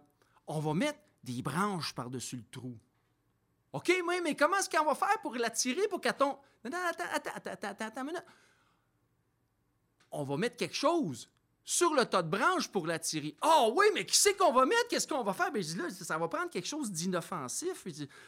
on 0.46 0.60
va 0.60 0.74
mettre 0.76 1.00
des 1.24 1.42
branches 1.42 1.94
par-dessus 1.96 2.38
le 2.38 2.46
trou. 2.52 2.78
OK, 3.74 3.92
oui, 4.08 4.16
mais 4.24 4.36
comment 4.36 4.58
est-ce 4.58 4.70
qu'on 4.70 4.86
va 4.86 4.96
faire 4.96 5.20
pour 5.22 5.36
l'attirer 5.36 5.88
pour 5.88 6.02
qu'elle 6.02 6.16
tombe? 6.16 6.38
On 10.12 10.24
va 10.24 10.38
mettre 10.38 10.58
quelque 10.58 10.76
chose 10.76 11.30
sur 11.64 11.94
le 11.94 12.06
tas 12.06 12.24
de 12.24 12.30
branches 12.30 12.70
pour 12.70 12.88
l'attirer. 12.88 13.36
Ah 13.42 13.68
oui, 13.74 13.88
mais 13.94 14.06
qui 14.06 14.16
c'est 14.16 14.36
qu'on 14.36 14.54
va 14.54 14.66
mettre? 14.66 14.88
Qu'est-ce 14.88 15.06
qu'on 15.06 15.22
va 15.22 15.34
faire? 15.34 15.52
Ben, 15.52 15.62
je 15.62 15.68
dis 15.68 15.76
là, 15.76 15.90
ça 15.90 16.18
va 16.18 16.30
prendre 16.30 16.50
quelque 16.50 16.68
chose 16.68 16.90
d'inoffensif. 16.92 17.86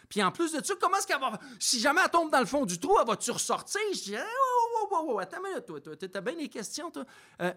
Puis 0.10 0.22
en 0.22 0.30
plus 0.30 0.52
de 0.52 0.64
ça, 0.64 0.76
comment 0.76 0.98
est-ce 0.98 1.08
qu'elle 1.08 1.22
va. 1.22 1.40
Si 1.58 1.80
jamais 1.80 2.02
elle 2.04 2.12
tombe 2.12 2.30
dans 2.30 2.42
le 2.42 2.46
fond 2.46 2.66
du 2.66 2.78
trou, 2.78 2.98
elle 3.00 3.08
va-tu 3.08 3.32
ressortir? 3.32 3.80
Je 3.94 4.02
dis, 4.02 4.16
oh, 4.18 4.90
oh, 4.92 5.20
attends 5.20 5.38
une 5.38 5.52
minute, 5.52 5.66
toi, 5.66 5.80
toi. 5.80 5.96
T'as 5.96 6.20
bien 6.20 6.34
les 6.34 6.50
questions, 6.50 6.92
toi. 6.92 7.06
Euh, 7.42 7.54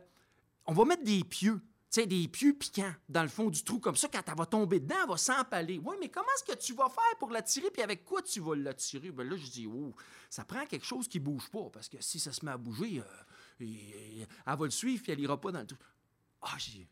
on 0.66 0.72
va 0.72 0.84
mettre 0.84 1.02
des 1.02 1.24
pieux 1.24 1.60
sais, 2.00 2.06
des 2.06 2.26
pieux 2.28 2.54
piquants 2.54 2.94
dans 3.08 3.22
le 3.22 3.28
fond 3.28 3.50
du 3.50 3.62
trou, 3.62 3.78
comme 3.78 3.96
ça, 3.96 4.08
quand 4.08 4.22
elle 4.26 4.36
va 4.36 4.46
tomber 4.46 4.80
dedans, 4.80 4.96
elle 5.02 5.08
va 5.08 5.16
s'empaler. 5.16 5.78
Oui, 5.78 5.96
mais 6.00 6.08
comment 6.08 6.26
est-ce 6.36 6.52
que 6.52 6.58
tu 6.58 6.72
vas 6.74 6.88
faire 6.88 7.18
pour 7.18 7.30
l'attirer, 7.30 7.70
puis 7.70 7.82
avec 7.82 8.04
quoi 8.04 8.22
tu 8.22 8.40
vas 8.40 8.56
l'attirer? 8.56 9.10
Ben 9.10 9.28
là, 9.28 9.36
je 9.36 9.46
dis, 9.46 9.66
oh, 9.66 9.94
ça 10.30 10.44
prend 10.44 10.64
quelque 10.66 10.86
chose 10.86 11.06
qui 11.06 11.20
bouge 11.20 11.50
pas, 11.50 11.68
parce 11.70 11.88
que 11.88 11.98
si 12.00 12.18
ça 12.18 12.32
se 12.32 12.44
met 12.44 12.50
à 12.50 12.56
bouger, 12.56 13.00
euh, 13.00 13.64
elle 13.66 14.26
va 14.46 14.64
le 14.64 14.70
suivre, 14.70 15.02
puis 15.02 15.12
elle 15.12 15.20
ira 15.20 15.38
pas 15.40 15.52
dans 15.52 15.60
le 15.60 15.66
trou. 15.66 15.78
Ah, 16.40 16.56
dis, 16.58 16.88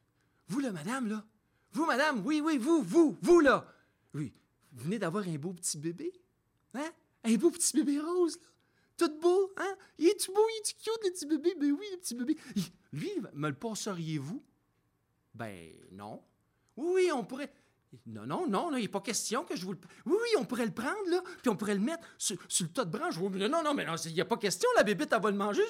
vous 0.49 0.61
là, 0.61 0.71
madame, 0.71 1.09
là? 1.09 1.25
Vous, 1.73 1.87
madame, 1.87 2.25
oui, 2.27 2.43
oui, 2.45 2.59
vous, 2.59 2.83
vous, 2.83 3.17
vous, 3.23 3.41
là. 3.41 3.67
Oui, 4.13 4.35
vous 4.73 4.85
venez 4.85 4.99
d'avoir 4.99 5.27
un 5.27 5.37
beau 5.37 5.53
petit 5.53 5.79
bébé, 5.79 6.13
hein? 6.75 6.91
Un 7.25 7.35
beau 7.37 7.51
petit 7.51 7.77
bébé 7.77 8.01
rose, 8.01 8.39
là. 8.41 8.49
Tout 8.97 9.19
beau, 9.19 9.51
hein? 9.57 9.77
Il 9.97 10.09
est-tu 10.09 10.31
beau, 10.31 10.47
il 10.47 10.59
est-tu 10.59 10.75
cute, 10.75 11.05
le 11.05 11.11
petit 11.11 11.25
bébé? 11.25 11.55
Ben 11.59 11.73
oui, 11.73 11.87
le 11.91 11.97
petit 11.97 12.15
bébé. 12.15 12.37
lui, 12.93 13.11
me 13.33 13.49
le 13.49 13.55
passeriez-vous? 13.55 14.45
Ben 15.35 15.73
non. 15.93 16.23
Oui, 16.77 17.11
on 17.13 17.25
pourrait. 17.25 17.53
Non, 18.07 18.25
non, 18.25 18.49
non, 18.49 18.77
il 18.77 18.83
n'est 18.83 18.89
pas 18.89 19.01
question 19.01 19.45
que 19.45 19.57
je 19.57 19.65
vous 19.65 19.73
le. 19.73 19.79
Oui, 20.07 20.15
oui, 20.15 20.29
on 20.39 20.45
pourrait 20.45 20.67
le 20.67 20.73
prendre, 20.73 21.09
là, 21.09 21.21
puis 21.43 21.49
on 21.49 21.57
pourrait 21.57 21.75
le 21.75 21.81
mettre 21.81 22.07
sur, 22.17 22.37
le 22.61 22.69
tas 22.69 22.85
de 22.85 22.91
branches. 22.91 23.19
Non, 23.19 23.63
non, 23.63 23.75
mais 23.75 23.85
il 24.05 24.15
n'y 24.15 24.21
a 24.21 24.25
pas 24.25 24.37
question, 24.37 24.69
la 24.77 24.85
bébé, 24.85 25.07
elle 25.11 25.21
va 25.21 25.31
le 25.31 25.37
manger. 25.37 25.63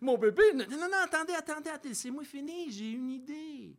mon 0.00 0.16
bébé. 0.16 0.42
Non, 0.54 0.64
non, 0.70 0.88
non, 0.88 0.98
attendez, 1.02 1.32
attendez, 1.34 1.70
laissez-moi 1.84 2.24
finir, 2.24 2.68
j'ai 2.70 2.92
une 2.92 3.10
idée. 3.10 3.76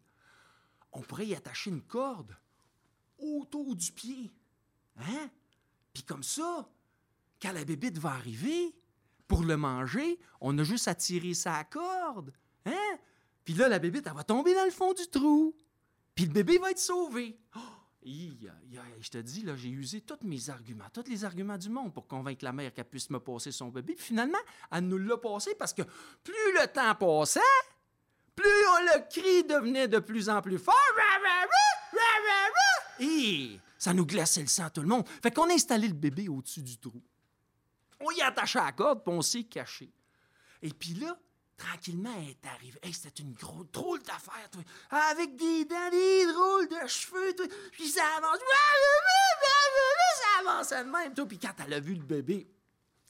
On 0.92 1.02
pourrait 1.02 1.28
y 1.28 1.36
attacher 1.36 1.70
une 1.70 1.82
corde 1.82 2.36
autour 3.18 3.76
du 3.76 3.92
pied. 3.92 4.32
Hein? 4.98 5.30
Puis 5.94 6.04
comme 6.04 6.24
ça, 6.24 6.68
quand 7.42 7.52
la 7.54 7.64
bébite 7.64 7.98
va 7.98 8.12
arriver, 8.12 8.76
pour 9.28 9.44
le 9.44 9.58
manger, 9.58 10.20
on 10.42 10.58
a 10.58 10.64
juste 10.64 10.88
à 10.88 10.96
tirer 10.96 11.34
sa 11.34 11.64
corde. 11.64 12.32
Hein? 12.66 13.00
Puis 13.46 13.54
là, 13.54 13.70
la 13.70 13.80
bébite, 13.80 14.08
elle 14.08 14.14
va 14.14 14.24
tomber 14.24 14.54
dans 14.54 14.66
le 14.66 14.72
fond 14.72 14.94
du 14.94 15.08
trou. 15.08 15.56
Puis 16.16 16.26
le 16.26 16.32
bébé 16.32 16.58
va 16.58 16.72
être 16.72 16.80
sauvé. 16.80 17.40
Oh! 17.56 17.60
je 18.06 19.10
te 19.10 19.18
dis, 19.18 19.42
là, 19.42 19.56
j'ai 19.56 19.70
usé 19.70 20.02
tous 20.02 20.20
mes 20.24 20.50
arguments, 20.50 20.86
tous 20.94 21.10
les 21.10 21.26
arguments 21.26 21.58
du 21.58 21.70
monde 21.70 21.94
pour 21.94 22.08
convaincre 22.08 22.44
la 22.44 22.54
mère 22.54 22.74
qu'elle 22.74 22.86
puisse 22.86 23.10
me 23.10 23.20
passer 23.20 23.52
son 23.52 23.70
bébé. 23.70 23.96
Puis 23.96 24.06
finalement, 24.06 24.38
elle 24.72 24.88
nous 24.88 24.98
l'a 24.98 25.18
passé 25.18 25.56
parce 25.58 25.74
que 25.74 25.82
plus 26.24 26.54
le 26.60 26.68
temps 26.68 26.94
passait, 26.96 27.40
plus 28.36 28.46
le 28.46 29.10
cri 29.10 29.44
devenait 29.44 29.88
de 29.88 30.00
plus 30.00 30.30
en 30.30 30.42
plus 30.42 30.60
fort. 30.60 30.76
Et 33.00 33.60
ça 33.78 33.94
nous 33.94 34.06
glaçait 34.06 34.42
le 34.42 34.48
sang 34.48 34.70
tout 34.70 34.82
le 34.82 34.88
monde. 34.88 35.08
Fait 35.22 35.32
qu'on 35.32 35.50
a 35.50 35.54
installé 35.54 35.88
le 35.88 35.94
bébé 35.94 36.30
au-dessus 36.30 36.62
du 36.62 36.78
trou. 36.78 37.02
On 38.00 38.12
y 38.12 38.22
a 38.22 38.28
attaché 38.28 38.60
à 38.60 38.66
la 38.66 38.72
corde, 38.72 39.04
puis 39.04 39.14
on 39.14 39.22
s'est 39.22 39.44
caché. 39.44 39.92
Et 40.62 40.70
puis 40.70 40.94
là, 40.94 41.18
tranquillement, 41.58 42.14
elle 42.18 42.30
est 42.30 42.46
arrivée. 42.46 42.80
Hey, 42.84 42.94
c'était 42.94 43.24
une 43.24 43.34
grosse, 43.34 43.68
drôle 43.72 44.02
d'affaire, 44.04 44.50
toi. 44.52 44.62
Avec 45.12 45.36
des 45.36 45.66
dents, 45.66 45.90
des 45.90 46.26
drôles 46.26 46.68
de 46.68 46.88
cheveux, 46.88 47.34
toi. 47.36 47.46
Puis 47.72 47.90
ça 47.90 48.04
avance. 48.18 48.40
Ça 50.18 50.50
avançait 50.50 50.84
de 50.84 50.90
même, 50.90 51.14
toi. 51.14 51.26
Puis 51.26 51.40
quand 51.40 51.54
elle 51.66 51.74
a 51.74 51.80
vu 51.80 51.96
le 51.96 52.04
bébé, 52.04 52.48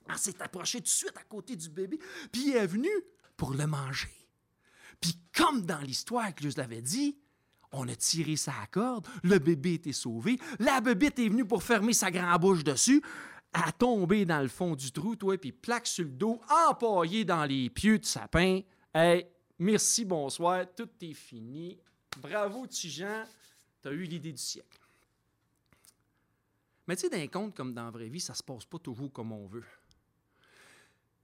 elle 0.08 0.18
s'est 0.18 0.42
approchée 0.42 0.80
tout 0.80 0.86
de 0.86 0.90
suite 0.90 1.18
à 1.18 1.24
côté 1.24 1.56
du 1.56 1.70
bébé. 1.70 2.00
Puis 2.32 2.52
elle 2.52 2.64
est 2.64 2.68
venue 2.68 3.04
pour 3.38 3.54
le 3.54 3.68
manger. 3.68 4.14
Puis 5.00 5.20
comme 5.36 5.66
dans 5.66 5.80
l'histoire 5.80 6.34
que 6.34 6.50
je 6.50 6.58
l'avais 6.58 6.82
dit, 6.82 7.18
on 7.72 7.88
a 7.88 7.96
tiré 7.96 8.36
sa 8.36 8.54
corde, 8.72 9.08
le 9.24 9.38
bébé 9.40 9.74
était 9.74 9.92
sauvé, 9.92 10.40
la 10.60 10.80
bébite 10.80 11.20
est 11.20 11.30
venue 11.30 11.46
pour 11.46 11.62
fermer 11.62 11.94
sa 11.94 12.10
grande 12.10 12.40
bouche 12.40 12.64
dessus, 12.64 13.02
a 13.64 13.72
tombé 13.72 14.26
dans 14.26 14.42
le 14.42 14.48
fond 14.48 14.76
du 14.76 14.92
trou, 14.92 15.16
toi, 15.16 15.38
puis 15.38 15.52
plaque 15.52 15.88
sur 15.88 16.04
le 16.04 16.12
dos, 16.12 16.42
empaillé 16.50 17.24
dans 17.24 17.46
les 17.46 17.70
pieux 17.70 17.98
de 18.00 18.06
sapin. 18.06 18.62
Hey, 18.94 19.28
merci, 19.58 20.04
bonsoir, 20.04 20.66
tout 20.76 20.90
est 21.02 21.14
fini. 21.14 21.80
Bravo, 22.18 22.68
Tijan, 22.68 23.24
t'as 23.82 23.92
eu 23.92 24.04
l'idée 24.04 24.32
du 24.32 24.42
siècle. 24.42 24.80
Mais 26.88 26.96
tu 26.96 27.08
sais, 27.08 27.18
les 27.18 27.28
contes 27.28 27.56
comme 27.56 27.74
dans 27.74 27.86
la 27.86 27.92
vraie 27.92 28.10
vie, 28.10 28.20
ça 28.20 28.34
se 28.34 28.44
passe 28.44 28.66
pas 28.66 28.78
toujours 28.78 29.12
comme 29.12 29.32
on 29.32 29.48
veut. 29.48 29.66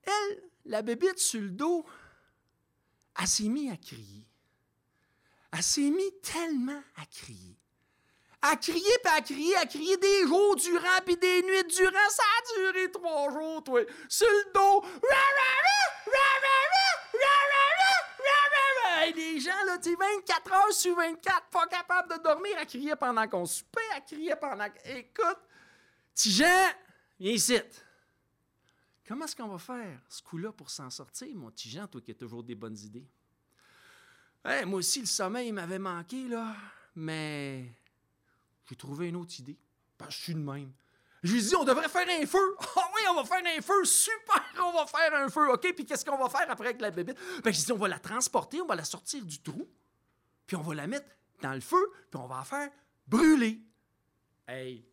Elle, 0.04 0.44
la 0.66 0.82
bébite 0.82 1.20
sur 1.20 1.42
le 1.42 1.52
dos, 1.52 1.86
elle 3.20 3.28
s'est 3.28 3.50
mise 3.50 3.72
à 3.72 3.78
crier. 3.78 4.26
Elle 5.52 5.64
s'est 5.64 5.92
mise 5.92 6.14
tellement 6.24 6.82
à 6.96 7.06
crier 7.06 7.61
à 8.42 8.56
crier, 8.56 8.98
puis 9.04 9.14
à 9.14 9.22
crier, 9.22 9.56
à 9.58 9.66
crier 9.66 9.98
des 9.98 10.28
jours 10.28 10.56
durant, 10.56 11.02
puis 11.06 11.16
des 11.18 11.44
nuits 11.44 11.64
durant. 11.66 12.10
Ça 12.10 12.24
a 12.24 12.60
duré 12.60 12.92
trois 12.92 13.32
jours, 13.32 13.64
toi. 13.64 13.82
Sur 14.10 14.28
le 14.28 14.54
dos. 14.54 14.84
Hey, 19.04 19.14
des 19.14 19.40
gens, 19.40 19.64
là, 19.66 19.80
tu 19.80 19.96
24 19.96 20.54
heures 20.54 20.74
sur 20.74 20.96
24, 20.96 21.48
pas 21.50 21.66
capables 21.66 22.14
de 22.14 22.22
dormir, 22.22 22.56
à 22.60 22.66
crier 22.66 22.96
pendant 22.96 23.28
qu'on 23.28 23.46
soupait, 23.46 23.80
à 23.96 24.02
crier 24.02 24.36
pendant... 24.36 24.68
Écoute, 24.86 25.40
Tijan, 26.14 26.46
viens 27.20 27.32
ici. 27.32 27.60
Comment 29.08 29.26
est-ce 29.26 29.36
qu'on 29.36 29.48
va 29.48 29.58
faire, 29.58 30.00
ce 30.08 30.22
coup-là, 30.22 30.52
pour 30.52 30.70
s'en 30.70 30.90
sortir, 30.92 31.36
mon 31.36 31.50
Tijan, 31.50 31.88
toi 31.88 32.00
qui 32.00 32.12
as 32.12 32.16
toujours 32.16 32.44
des 32.44 32.54
bonnes 32.54 32.78
idées? 32.78 33.08
Hey, 34.46 34.66
moi 34.66 34.80
aussi, 34.80 35.00
le 35.00 35.08
sommeil 35.08 35.52
m'avait 35.52 35.80
manqué, 35.80 36.28
là, 36.28 36.56
mais 36.96 37.74
j'ai 38.68 38.76
trouvé 38.76 39.10
une 39.10 39.16
autre 39.16 39.40
idée. 39.40 39.58
Que 39.98 40.06
je 40.10 40.18
suis 40.18 40.34
de 40.34 40.40
même. 40.40 40.72
Je 41.24 41.34
lui 41.34 41.42
dit, 41.42 41.56
on 41.56 41.64
devrait 41.64 41.90
faire 41.90 42.08
un 42.10 42.26
feu. 42.26 42.58
Ah 42.76 42.90
oui, 42.96 43.02
on 43.12 43.16
va 43.16 43.24
faire 43.24 43.44
un 43.46 43.62
feu. 43.62 43.86
Super, 43.86 44.44
on 44.60 44.72
va 44.72 44.88
faire 44.88 45.14
un 45.14 45.30
feu. 45.30 45.52
OK, 45.52 45.74
puis 45.74 45.86
qu'est-ce 45.86 46.04
qu'on 46.04 46.18
va 46.18 46.30
faire 46.30 46.50
après 46.50 46.70
avec 46.70 46.82
la 46.82 46.90
bébête? 46.90 47.18
Ben, 47.44 47.54
j'ai 47.54 47.64
dit, 47.64 47.72
on 47.72 47.78
va 47.78 47.88
la 47.88 48.00
transporter, 48.00 48.60
on 48.62 48.66
va 48.66 48.76
la 48.76 48.84
sortir 48.84 49.24
du 49.24 49.40
trou, 49.40 49.70
puis 50.48 50.56
on 50.56 50.62
va 50.62 50.74
la 50.74 50.88
mettre 50.88 51.08
dans 51.42 51.54
le 51.54 51.62
feu, 51.62 51.94
puis 52.10 52.20
on 52.20 52.26
va 52.26 52.38
la 52.38 52.44
faire 52.44 52.70
brûler. 53.08 53.62
Hey, 54.48 54.84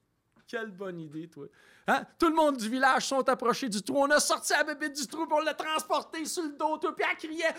quelle 0.46 0.70
bonne 0.70 1.00
idée, 1.00 1.28
toi. 1.28 1.46
Hein? 1.87 2.04
Tout 2.18 2.28
le 2.28 2.34
monde 2.34 2.58
du 2.58 2.68
village 2.68 3.06
sont 3.06 3.26
approchés 3.26 3.70
du 3.70 3.82
trou. 3.82 3.98
On 3.98 4.10
a 4.10 4.20
sorti 4.20 4.52
la 4.52 4.64
bébête 4.64 4.94
du 4.94 5.06
trou, 5.06 5.26
puis 5.26 5.34
on 5.34 5.40
l'a 5.40 5.54
transportée 5.54 6.26
sur 6.26 6.42
le 6.42 6.50
dos, 6.50 6.78
puis 6.78 7.06
elle 7.08 7.16
criait, 7.16 7.54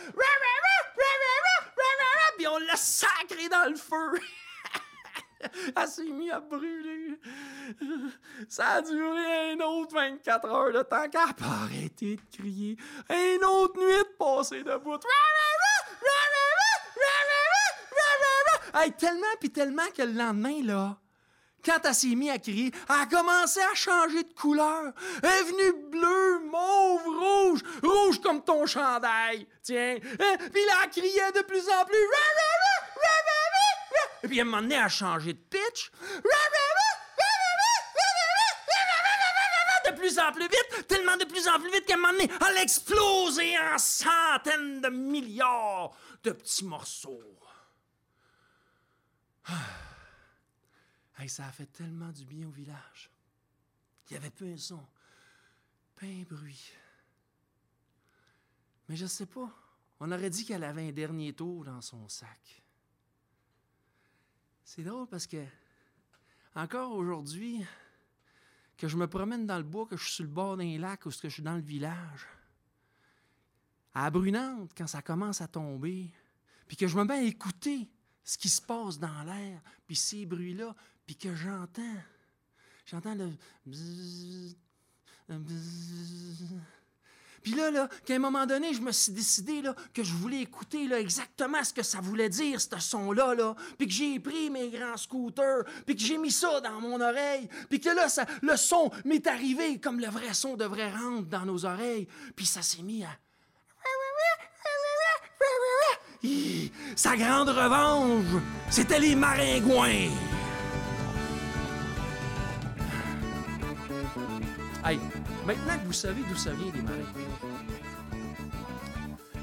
puis 2.37 2.47
on 2.47 2.57
l'a 2.59 2.75
sacré 2.75 3.49
dans 3.49 3.69
le 3.69 3.75
feu. 3.75 4.19
Elle 5.75 5.87
s'est 5.87 6.03
mise 6.03 6.31
à 6.31 6.39
brûler. 6.39 7.19
Ça 8.47 8.67
a 8.67 8.81
duré 8.81 9.51
un 9.53 9.59
autre 9.61 9.93
24 9.93 10.47
heures 10.47 10.73
de 10.73 10.83
temps 10.83 11.07
qu'elle 11.09 11.25
n'a 11.25 11.33
pas 11.33 11.63
arrêté 11.63 12.17
de 12.17 12.37
crier. 12.37 12.77
Une 13.09 13.43
autre 13.45 13.79
nuit 13.79 14.03
de 14.03 14.17
passer 14.17 14.63
debout. 14.63 14.97
Hey, 18.73 18.91
tellement 18.93 19.25
puis 19.39 19.49
tellement 19.49 19.89
que 19.95 20.03
le 20.03 20.13
lendemain, 20.13 20.61
là, 20.63 20.97
quand 21.65 21.79
elle 21.83 21.93
s'est 21.93 22.15
mise 22.15 22.29
à 22.29 22.37
crier, 22.37 22.71
elle 22.87 22.95
a 22.95 23.05
commencé 23.05 23.59
à 23.59 23.75
changer 23.75 24.23
de 24.23 24.33
couleur. 24.33 24.93
Elle 25.21 25.29
est 25.29 25.43
venue 25.43 25.89
bleu, 25.89 26.39
mauve, 26.45 27.05
rouge, 27.05 27.61
rouge 27.83 28.21
comme 28.21 28.43
ton 28.43 28.65
chandail. 28.65 29.47
Tiens. 29.63 29.97
Hein? 30.01 30.37
Puis 30.51 30.65
là, 30.65 30.73
elle 30.83 30.89
criait 30.89 31.31
de 31.35 31.41
plus 31.41 31.67
en 31.69 31.85
plus. 31.85 31.97
Et 34.23 34.27
puis, 34.27 34.39
à 34.39 34.43
un 34.43 34.45
moment 34.45 34.67
elle 34.69 34.73
a 34.73 34.89
changé 34.89 35.33
de 35.33 35.39
pitch. 35.39 35.91
De 39.85 39.95
plus 39.95 40.19
en 40.19 40.31
plus 40.31 40.43
vite, 40.43 40.87
tellement 40.87 41.17
de 41.17 41.25
plus 41.25 41.47
en 41.47 41.59
plus 41.59 41.71
vite 41.71 41.85
qu'à 41.85 41.95
un 41.95 41.97
moment 41.97 42.19
elle 42.19 42.57
a 42.57 42.61
explosé 42.61 43.57
en 43.57 43.77
centaines 43.77 44.81
de 44.81 44.89
milliards 44.89 45.95
de 46.23 46.31
petits 46.31 46.65
morceaux. 46.65 47.39
ça 51.27 51.45
a 51.45 51.51
fait 51.51 51.65
tellement 51.65 52.11
du 52.11 52.25
bien 52.25 52.47
au 52.47 52.51
village. 52.51 53.09
Il 54.09 54.13
n'y 54.13 54.17
avait 54.17 54.29
peu 54.29 54.45
un 54.45 54.57
son, 54.57 54.85
pas 55.95 56.05
un 56.05 56.23
bruit. 56.23 56.71
Mais 58.87 58.95
je 58.95 59.05
sais 59.05 59.25
pas, 59.27 59.49
on 59.99 60.11
aurait 60.11 60.29
dit 60.29 60.45
qu'elle 60.45 60.63
avait 60.63 60.87
un 60.87 60.91
dernier 60.91 61.33
tour 61.33 61.65
dans 61.65 61.81
son 61.81 62.07
sac. 62.07 62.58
C'est 64.71 64.83
drôle 64.83 65.07
parce 65.07 65.25
que, 65.25 65.43
encore 66.53 66.91
aujourd'hui, 66.91 67.65
que 68.77 68.87
je 68.87 68.97
me 68.97 69.07
promène 69.07 69.47
dans 69.47 69.57
le 69.57 69.63
bois, 69.63 69.87
que 69.87 69.97
je 69.97 70.03
suis 70.03 70.13
sur 70.13 70.25
le 70.25 70.29
bord 70.29 70.57
d'un 70.57 70.77
lac 70.77 71.07
ou 71.07 71.09
que 71.09 71.27
je 71.27 71.33
suis 71.33 71.41
dans 71.41 71.55
le 71.55 71.61
village, 71.61 72.27
à 73.95 74.11
Brunante, 74.11 74.71
quand 74.77 74.85
ça 74.85 75.01
commence 75.01 75.41
à 75.41 75.47
tomber, 75.47 76.11
puis 76.67 76.77
que 76.77 76.87
je 76.87 76.95
me 76.95 77.03
mets 77.03 77.15
à 77.15 77.23
écouter 77.23 77.89
ce 78.23 78.37
qui 78.37 78.47
se 78.47 78.61
passe 78.61 78.99
dans 78.99 79.23
l'air, 79.23 79.59
puis 79.87 79.95
ces 79.95 80.27
bruits-là, 80.27 80.75
puis 81.03 81.15
que 81.15 81.33
j'entends, 81.33 82.03
j'entends 82.85 83.15
le 83.15 83.31
bzzz, 83.65 84.55
bzzz, 85.29 86.45
puis 87.41 87.53
là, 87.53 87.71
là 87.71 87.89
qu'à 88.05 88.15
un 88.15 88.19
moment 88.19 88.45
donné, 88.45 88.73
je 88.73 88.81
me 88.81 88.91
suis 88.91 89.11
décidé 89.11 89.61
là, 89.61 89.75
que 89.93 90.03
je 90.03 90.13
voulais 90.13 90.41
écouter 90.41 90.87
là, 90.87 90.99
exactement 90.99 91.63
ce 91.63 91.73
que 91.73 91.83
ça 91.83 91.99
voulait 91.99 92.29
dire, 92.29 92.59
ce 92.59 92.79
son-là. 92.79 93.35
Là. 93.35 93.55
Puis 93.77 93.87
que 93.87 93.93
j'ai 93.93 94.19
pris 94.19 94.49
mes 94.49 94.69
grands 94.69 94.97
scooters, 94.97 95.63
puis 95.85 95.95
que 95.95 96.01
j'ai 96.01 96.17
mis 96.17 96.31
ça 96.31 96.61
dans 96.61 96.79
mon 96.81 96.99
oreille. 97.01 97.49
Puis 97.69 97.79
que 97.79 97.89
là, 97.89 98.09
ça, 98.09 98.25
le 98.41 98.55
son 98.57 98.91
m'est 99.05 99.25
arrivé 99.27 99.79
comme 99.79 99.99
le 99.99 100.07
vrai 100.07 100.33
son 100.33 100.55
devrait 100.55 100.91
rentrer 100.91 101.09
dans 101.29 101.45
nos 101.45 101.65
oreilles. 101.65 102.07
Puis 102.35 102.45
ça 102.45 102.61
s'est 102.61 102.81
mis 102.81 103.03
à... 103.03 103.09
Sa 106.95 107.15
grande 107.15 107.49
revanche, 107.49 108.25
c'était 108.69 108.99
les 108.99 109.15
maringouins. 109.15 110.09
Hey, 114.83 114.99
Maintenant 115.49 115.79
que 115.79 115.85
vous 115.85 115.93
savez 115.93 116.21
d'où 116.29 116.35
ça 116.35 116.53
vient, 116.53 116.71
les 116.71 116.81
maringouins, 116.83 117.65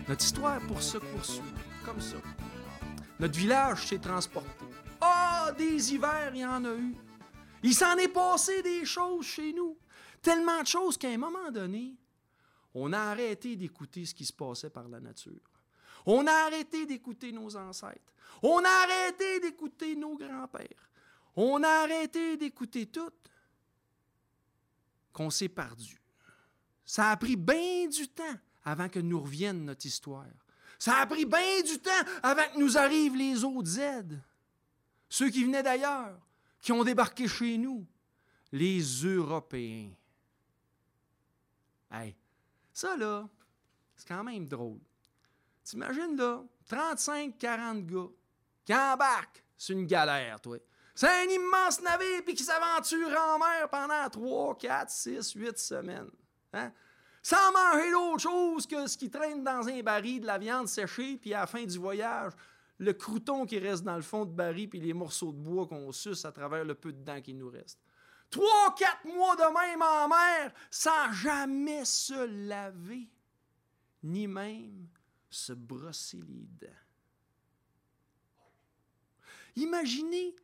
notre 0.09 0.25
histoire 0.25 0.61
pour 0.69 0.81
se 0.81 0.99
poursuit, 0.99 1.43
comme 1.85 2.01
ça. 2.01 2.19
Notre 3.19 3.37
village 3.37 3.89
s'est 3.89 3.99
transporté. 3.99 4.67
Ah, 5.01 5.51
des 5.59 5.93
hivers, 5.93 6.31
il 6.33 6.43
y 6.43 6.47
en 6.47 6.65
a 6.65 6.75
eu. 6.77 6.95
Il 7.65 7.75
s'en 7.75 7.97
est 7.97 8.07
passé 8.07 8.63
des 8.63 8.85
choses 8.85 9.27
chez 9.27 9.53
nous. 9.53 9.77
Tellement 10.23 10.63
de 10.63 10.69
choses 10.69 10.97
qu'à 10.97 11.09
un 11.09 11.19
moment 11.19 11.51
donné, 11.51 11.97
on 12.73 12.93
a 12.93 13.01
arrêté 13.01 13.57
d'écouter 13.57 14.05
ce 14.05 14.15
qui 14.15 14.25
se 14.25 14.33
passait 14.33 14.71
par 14.71 14.87
la 14.87 15.01
nature. 15.01 15.43
On 16.07 16.25
a 16.29 16.47
arrêté 16.47 16.87
d'écouter 16.87 17.33
nos 17.33 17.57
ancêtres. 17.57 18.13
On 18.45 18.65
a 18.65 18.85
arrêté 18.85 19.41
d'écouter 19.41 19.97
nos 19.97 20.15
grands-pères. 20.15 20.89
On 21.35 21.65
a 21.65 21.83
arrêté 21.83 22.37
d'écouter 22.37 22.87
tout, 22.87 23.11
qu'on 25.17 25.31
s'est 25.31 25.49
perdu. 25.49 25.99
Ça 26.85 27.11
a 27.11 27.17
pris 27.17 27.37
bien 27.37 27.89
du 27.89 28.07
temps 28.07 28.37
avant 28.63 28.91
que 28.91 28.99
nous 28.99 29.19
revienne 29.19 29.65
notre 29.65 29.87
histoire. 29.87 30.27
Ça 30.79 30.99
a 30.99 31.07
pris 31.07 31.25
bien 31.25 31.63
du 31.63 31.79
temps 31.79 31.91
avant 32.23 32.47
que 32.53 32.59
nous 32.59 32.77
arrivent 32.77 33.17
les 33.17 33.43
autres 33.43 33.71
Z. 33.71 33.81
Ceux 35.09 35.31
qui 35.31 35.45
venaient 35.45 35.63
d'ailleurs, 35.63 36.21
qui 36.61 36.71
ont 36.73 36.85
débarqué 36.85 37.27
chez 37.27 37.57
nous, 37.57 37.87
les 38.53 38.83
Européens. 39.07 39.91
Hey, 41.91 42.15
ça 42.75 42.95
là, 42.95 43.27
c'est 43.97 44.07
quand 44.07 44.23
même 44.23 44.47
drôle. 44.47 44.81
T'imagines 45.65 46.15
là, 46.15 46.45
35-40 46.69 47.87
gars 47.87 48.13
qui 48.67 48.75
embarquent 48.75 49.43
sur 49.57 49.79
une 49.79 49.87
galère, 49.87 50.43
toi. 50.43 50.59
C'est 50.97 51.09
un 51.09 51.29
immense 51.29 51.83
navire 51.83 52.25
puis 52.25 52.35
qui 52.35 52.43
s'aventure 52.43 53.15
en 53.21 53.39
mer 53.39 53.69
pendant 53.71 54.09
3, 54.09 54.57
4, 54.57 54.91
6, 54.91 55.33
8 55.35 55.59
semaines. 55.59 56.11
Hein? 56.55 56.73
Sans 57.23 57.53
manger 57.53 57.91
d'autre 57.91 58.23
chose 58.23 58.67
que 58.67 58.87
ce 58.87 58.97
qui 58.97 59.11
traîne 59.11 59.45
dans 59.45 59.69
un 59.69 59.83
baril 59.83 60.23
de 60.23 60.27
la 60.27 60.39
viande 60.39 60.69
séchée, 60.69 61.19
puis 61.19 61.35
à 61.35 61.41
la 61.41 61.47
fin 61.47 61.63
du 61.65 61.79
voyage, 61.79 62.33
le 62.79 62.95
crouton 62.95 63.45
qui 63.45 63.59
reste 63.59 63.85
dans 63.85 63.97
le 63.97 64.03
fond 64.03 64.25
de 64.25 64.33
baril, 64.33 64.71
puis 64.71 64.81
les 64.81 64.95
morceaux 64.95 65.33
de 65.33 65.39
bois 65.39 65.67
qu'on 65.67 65.93
suce 65.93 66.25
à 66.25 66.33
travers 66.33 66.65
le 66.65 66.75
peu 66.75 66.95
de 66.95 67.05
dents 67.05 67.21
qui 67.21 67.35
nous 67.35 67.51
reste. 67.51 67.79
Trois, 68.31 68.75
quatre 68.75 69.05
mois 69.05 69.37
de 69.37 69.43
même 69.43 69.83
en 69.83 70.09
mer, 70.09 70.53
sans 70.71 71.13
jamais 71.13 71.85
se 71.85 72.27
laver, 72.49 73.11
ni 74.03 74.27
même 74.27 74.89
se 75.29 75.53
brosser 75.53 76.23
les 76.27 76.47
dents. 76.59 76.73
Imaginez 79.57 80.35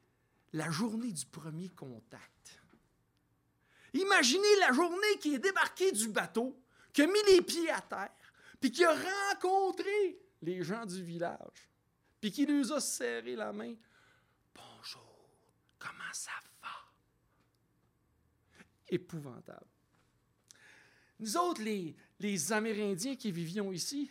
la 0.53 0.71
journée 0.71 1.13
du 1.13 1.27
premier 1.27 1.69
contact. 1.71 2.61
Imaginez 3.95 4.57
la 4.61 4.73
journée 4.73 5.19
qui 5.21 5.35
est 5.35 5.39
débarqué 5.39 5.93
du 5.93 6.09
bateau, 6.09 6.59
qui 6.93 7.03
a 7.03 7.07
mis 7.07 7.23
les 7.31 7.43
pieds 7.43 7.71
à 7.71 7.81
terre, 7.81 8.11
puis 8.61 8.71
qui 8.71 8.85
a 8.85 8.95
rencontré 8.95 10.19
les 10.41 10.63
gens 10.63 10.87
du 10.87 11.03
village, 11.03 11.69
puis 12.21 12.33
qui 12.33 12.47
nous 12.47 12.73
a 12.73 12.81
serré 12.81 13.37
la 13.37 13.53
main. 13.53 13.75
Bonjour, 14.55 15.29
comment 15.79 16.13
ça 16.13 16.31
va? 16.63 16.69
Épouvantable. 18.89 19.67
Nous 21.19 21.37
autres, 21.37 21.63
les, 21.63 21.95
les 22.19 22.53
Amérindiens 22.53 23.17
qui 23.17 23.31
vivions 23.31 23.73
ici, 23.73 24.11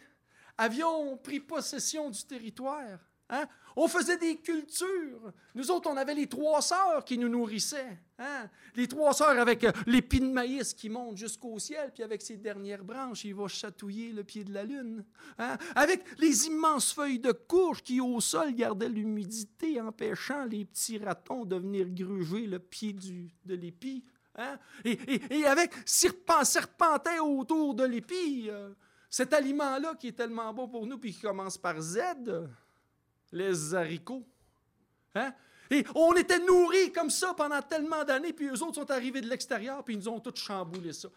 avions 0.57 1.17
pris 1.17 1.39
possession 1.39 2.09
du 2.09 2.23
territoire 2.23 2.99
Hein? 3.31 3.47
On 3.77 3.87
faisait 3.87 4.17
des 4.17 4.35
cultures. 4.35 5.31
Nous 5.55 5.71
autres, 5.71 5.89
on 5.89 5.95
avait 5.95 6.13
les 6.13 6.27
trois 6.27 6.61
sœurs 6.61 7.05
qui 7.05 7.17
nous 7.17 7.29
nourrissaient. 7.29 7.97
Hein? 8.19 8.49
Les 8.75 8.87
trois 8.87 9.13
sœurs 9.13 9.39
avec 9.39 9.63
euh, 9.63 9.71
l'épi 9.87 10.19
de 10.19 10.25
maïs 10.25 10.73
qui 10.73 10.89
monte 10.89 11.15
jusqu'au 11.15 11.57
ciel, 11.57 11.91
puis 11.93 12.03
avec 12.03 12.21
ses 12.21 12.35
dernières 12.35 12.83
branches, 12.83 13.23
il 13.23 13.33
va 13.33 13.47
chatouiller 13.47 14.11
le 14.11 14.25
pied 14.25 14.43
de 14.43 14.53
la 14.53 14.63
lune. 14.63 15.05
Hein? 15.39 15.57
Avec 15.75 16.03
les 16.19 16.47
immenses 16.47 16.91
feuilles 16.91 17.19
de 17.19 17.31
courge 17.31 17.81
qui, 17.81 18.01
au 18.01 18.19
sol, 18.19 18.53
gardaient 18.53 18.89
l'humidité, 18.89 19.79
empêchant 19.79 20.43
les 20.43 20.65
petits 20.65 20.97
ratons 20.97 21.45
de 21.45 21.55
venir 21.55 21.87
gruger 21.89 22.47
le 22.47 22.59
pied 22.59 22.91
du, 22.91 23.31
de 23.45 23.55
l'épi. 23.55 24.03
Et, 24.85 25.45
avec 25.45 25.71
serpent, 25.85 26.43
serpentait 26.43 27.19
autour 27.19 27.75
de 27.75 27.83
l'épi. 27.83 28.47
Euh, 28.49 28.73
cet 29.09 29.33
aliment-là 29.33 29.95
qui 29.95 30.07
est 30.07 30.13
tellement 30.13 30.53
beau 30.53 30.67
pour 30.67 30.85
nous, 30.87 30.97
puis 30.97 31.13
qui 31.13 31.21
commence 31.21 31.57
par 31.57 31.79
Z 31.81 31.99
les 33.31 33.73
haricots. 33.73 34.27
Hein? 35.15 35.33
Et 35.69 35.85
on 35.95 36.13
était 36.15 36.39
nourris 36.39 36.91
comme 36.91 37.09
ça 37.09 37.33
pendant 37.33 37.61
tellement 37.61 38.03
d'années, 38.03 38.33
puis 38.33 38.47
eux 38.47 38.61
autres 38.61 38.75
sont 38.75 38.91
arrivés 38.91 39.21
de 39.21 39.27
l'extérieur, 39.27 39.83
puis 39.83 39.95
ils 39.95 39.99
nous 39.99 40.09
ont 40.09 40.19
tous 40.19 40.35
chamboulé 40.35 40.91
ça. 40.91 41.07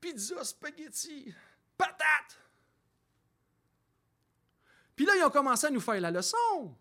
Pizza, 0.00 0.42
spaghetti, 0.42 1.34
patates. 1.76 2.38
Puis 4.96 5.04
là, 5.04 5.16
ils 5.16 5.24
ont 5.24 5.30
commencé 5.30 5.66
à 5.66 5.70
nous 5.70 5.80
faire 5.80 6.00
la 6.00 6.10
leçon. 6.10 6.76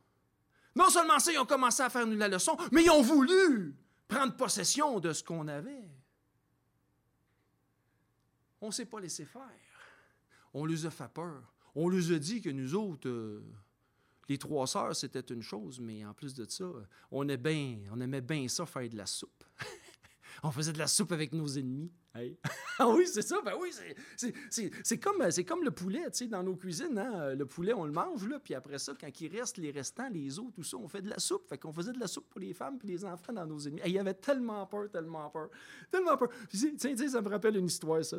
Non 0.76 0.90
seulement 0.90 1.20
ça, 1.20 1.32
ils 1.32 1.40
ont 1.40 1.46
commencé 1.46 1.84
à 1.84 1.90
faire 1.90 2.08
nous 2.08 2.18
la 2.18 2.30
leçon, 2.30 2.56
mais 2.72 2.84
ils 2.84 2.90
ont 2.90 3.02
voulu 3.02 3.76
prendre 4.08 4.36
possession 4.36 5.00
de 5.00 5.12
ce 5.12 5.24
qu'on 5.24 5.48
avait. 5.48 5.90
On 8.62 8.68
ne 8.68 8.72
s'est 8.72 8.86
pas 8.86 9.00
laissé 9.00 9.26
faire. 9.26 9.42
On 10.54 10.66
les 10.66 10.86
a 10.86 10.90
fait 10.90 11.10
peur. 11.10 11.54
On 11.76 11.90
les 11.90 12.12
a 12.12 12.20
dit 12.20 12.42
que 12.42 12.50
nous 12.50 12.76
autres, 12.76 13.08
euh, 13.08 13.44
les 14.30 14.38
trois 14.38 14.68
sœurs, 14.68 14.96
c'était 14.96 15.34
une 15.34 15.42
chose, 15.42 15.80
mais 15.80 16.06
en 16.06 16.14
plus 16.14 16.34
de 16.34 16.46
ça, 16.48 16.66
on, 17.12 17.26
bien, 17.26 17.80
on 17.92 18.00
aimait 18.00 18.22
bien 18.22 18.48
ça 18.48 18.66
faire 18.66 18.88
de 18.88 18.96
la 18.96 19.08
soupe. 19.08 19.44
on 20.44 20.52
faisait 20.52 20.72
de 20.72 20.78
la 20.78 20.88
soupe 20.88 21.12
avec 21.12 21.34
nos 21.34 21.48
ennemis. 21.48 21.92
ah 22.80 22.88
oui, 22.90 23.06
c'est 23.08 23.22
ça. 23.22 23.40
Ben 23.44 23.54
oui, 23.60 23.72
c'est 24.52 24.98
comme, 25.00 25.24
comme 25.48 25.64
le 25.64 25.72
poulet, 25.72 26.04
tu 26.06 26.18
sais, 26.18 26.28
dans 26.28 26.44
nos 26.44 26.56
cuisines. 26.56 26.98
Hein? 26.98 27.36
Le 27.36 27.46
poulet, 27.46 27.74
on 27.74 27.86
le 27.86 27.92
mange, 27.92 28.28
là, 28.28 28.40
puis 28.40 28.56
après 28.56 28.80
ça, 28.80 28.94
quand 29.00 29.22
il 29.22 29.38
reste 29.38 29.58
les 29.58 29.72
restants, 29.72 30.10
les 30.10 30.40
os, 30.40 30.48
tout 30.54 30.64
ça, 30.64 30.78
on 30.78 30.88
fait 30.88 31.02
de 31.02 31.10
la 31.10 31.20
soupe. 31.20 31.48
Fait 31.48 31.58
qu'on 31.58 31.72
faisait 31.72 31.94
de 31.94 32.00
la 32.00 32.08
soupe 32.08 32.28
pour 32.30 32.40
les 32.40 32.54
femmes 32.54 32.78
puis 32.78 32.88
les 32.88 33.06
enfants 33.06 33.34
dans 33.34 33.46
nos 33.46 33.60
ennemis. 33.60 33.82
Il 33.86 33.92
y 33.92 34.00
avait 34.00 34.14
tellement 34.14 34.66
peur, 34.66 34.90
tellement 34.92 35.30
peur, 35.30 35.50
tellement 35.92 36.18
peur. 36.18 36.30
Tu 36.50 36.58
sais, 36.58 37.08
ça 37.10 37.22
me 37.22 37.30
rappelle 37.30 37.58
une 37.58 37.68
histoire, 37.68 38.04
ça. 38.04 38.18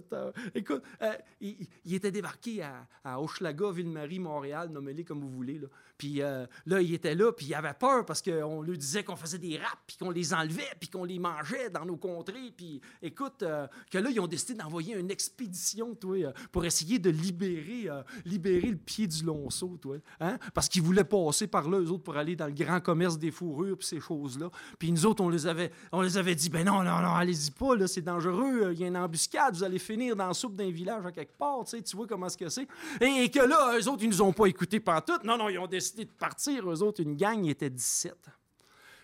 Écoute, 0.55 0.83
euh, 1.03 1.15
il, 1.41 1.95
était 1.95 2.13
débarqué 2.13 2.63
à, 2.63 2.87
à 3.05 3.21
Hochelaga, 3.21 3.73
Ville-Marie, 3.73 4.19
Montréal, 4.19 4.69
nommez-les 4.71 5.05
comme 5.05 5.21
vous 5.21 5.31
voulez, 5.31 5.59
là. 5.59 5.69
Puis 6.01 6.23
euh, 6.23 6.47
là, 6.65 6.81
il 6.81 6.95
était 6.95 7.15
là, 7.15 7.31
puis 7.31 7.45
il 7.45 7.55
avait 7.55 7.75
peur 7.75 8.07
parce 8.07 8.23
qu'on 8.23 8.63
lui 8.63 8.79
disait 8.79 9.05
qu'on 9.05 9.17
faisait 9.17 9.37
des 9.37 9.59
rats, 9.59 9.79
puis 9.87 9.99
qu'on 9.99 10.09
les 10.09 10.33
enlevait, 10.33 10.73
puis 10.81 10.89
qu'on 10.89 11.05
les 11.05 11.19
mangeait 11.19 11.69
dans 11.69 11.85
nos 11.85 11.99
contrées. 11.99 12.55
Puis 12.57 12.81
écoute, 13.03 13.43
euh, 13.43 13.67
que 13.91 13.99
là, 13.99 14.09
ils 14.09 14.19
ont 14.19 14.27
décidé 14.27 14.55
d'envoyer 14.55 14.97
une 14.97 15.11
expédition, 15.11 15.95
toi, 15.95 16.17
euh, 16.17 16.33
pour 16.53 16.65
essayer 16.65 16.99
de 16.99 17.11
libérer, 17.11 17.91
libérer 18.25 18.71
le 18.71 18.79
pied 18.79 19.07
du 19.07 19.25
lonceau, 19.25 19.77
toi. 19.79 19.97
Hein? 20.21 20.39
Parce 20.55 20.71
qu'ils 20.71 20.81
voulaient 20.81 21.05
passer 21.05 21.47
par 21.47 21.69
là, 21.69 21.79
eux 21.79 21.91
autres, 21.91 22.05
pour 22.05 22.17
aller 22.17 22.35
dans 22.35 22.47
le 22.47 22.55
grand 22.55 22.81
commerce 22.81 23.19
des 23.19 23.31
fourrures, 23.31 23.77
puis 23.77 23.87
ces 23.87 24.01
choses-là. 24.01 24.49
Puis 24.79 24.93
nous 24.93 25.05
autres, 25.05 25.23
on 25.23 25.29
les 25.29 25.47
avait, 25.47 25.71
on 25.93 26.01
les 26.01 26.17
avait 26.17 26.35
dit, 26.35 26.49
ben 26.49 26.65
non, 26.65 26.83
non, 26.83 26.99
non, 27.01 27.15
allez-y 27.15 27.51
pas, 27.51 27.77
là, 27.77 27.87
c'est 27.87 28.01
dangereux, 28.01 28.71
il 28.73 28.81
y 28.81 28.85
a 28.85 28.87
une 28.87 28.97
embuscade, 28.97 29.55
vous 29.55 29.65
allez 29.65 29.79
finir 29.79 30.17
dans 30.17 30.29
la 30.29 30.33
soupe 30.35 30.57
d'un 30.57 30.71
village 30.71 31.05
à 31.05 31.13
quelque 31.13 31.37
part, 31.37 31.63
tu 31.67 31.95
vois 31.95 32.07
comment 32.07 32.31
ce 32.31 32.39
que 32.39 32.49
c'est. 32.49 32.67
Et, 33.03 33.31
que 33.31 33.41
là, 33.41 33.79
eux 33.79 33.87
autres, 33.87 34.03
ils 34.03 34.09
nous 34.09 34.23
ont 34.23 34.33
pas 34.33 34.47
écoutés 34.47 34.81
tout. 35.01 35.19
Non, 35.25 35.37
non, 35.37 35.49
ils 35.49 35.59
ont 35.59 35.67
décidé 35.67 35.90
de 35.97 36.05
partir, 36.05 36.71
eux 36.71 36.83
autres, 36.83 37.03
une 37.03 37.17
gang, 37.17 37.45
ils 37.45 37.51
étaient 37.51 37.71
17. 37.71 38.15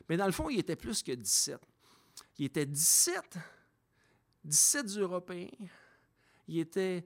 Mais 0.09 0.17
dans 0.17 0.27
le 0.27 0.33
fond, 0.33 0.49
ils 0.49 0.59
étaient 0.59 0.77
plus 0.77 1.03
que 1.03 1.13
17. 1.13 1.61
Ils 2.39 2.47
étaient 2.47 2.67
17 2.67 3.39
17 4.47 4.97
Européens. 4.99 5.49
Il 6.49 6.59
était 6.59 7.05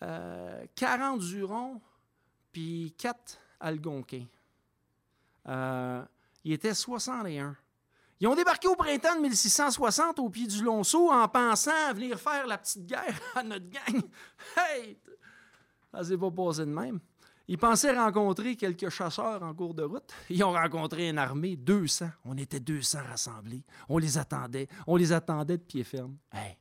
40 0.00 1.22
Hurons, 1.32 1.80
puis 2.52 2.94
4 2.98 3.38
Algonquins. 3.60 4.26
Euh, 5.48 6.04
il 6.44 6.52
était 6.52 6.74
61. 6.74 7.56
Ils 8.18 8.26
ont 8.26 8.34
débarqué 8.34 8.66
au 8.66 8.74
printemps 8.74 9.14
de 9.16 9.20
1660 9.20 10.18
au 10.18 10.28
pied 10.30 10.46
du 10.46 10.62
Lonceau 10.62 11.10
en 11.12 11.28
pensant 11.28 11.92
venir 11.92 12.18
faire 12.18 12.46
la 12.46 12.58
petite 12.58 12.86
guerre 12.86 13.20
à 13.34 13.42
notre 13.42 13.68
gang. 13.68 14.02
Hey! 14.56 14.98
Ça 15.92 16.04
s'est 16.04 16.18
pas 16.18 16.30
passé 16.30 16.60
de 16.60 16.72
même. 16.72 16.98
Ils 17.48 17.58
pensaient 17.58 17.96
rencontrer 17.96 18.56
quelques 18.56 18.88
chasseurs 18.88 19.42
en 19.42 19.54
cours 19.54 19.74
de 19.74 19.84
route. 19.84 20.12
Ils 20.30 20.42
ont 20.42 20.52
rencontré 20.52 21.08
une 21.08 21.18
armée, 21.18 21.56
200. 21.56 22.10
On 22.24 22.36
était 22.36 22.60
200 22.60 22.98
rassemblés. 23.08 23.62
On 23.88 23.98
les 23.98 24.18
attendait. 24.18 24.68
On 24.86 24.96
les 24.96 25.12
attendait 25.12 25.56
de 25.56 25.62
pied 25.62 25.84
ferme. 25.84 26.16
Hey, 26.32 26.56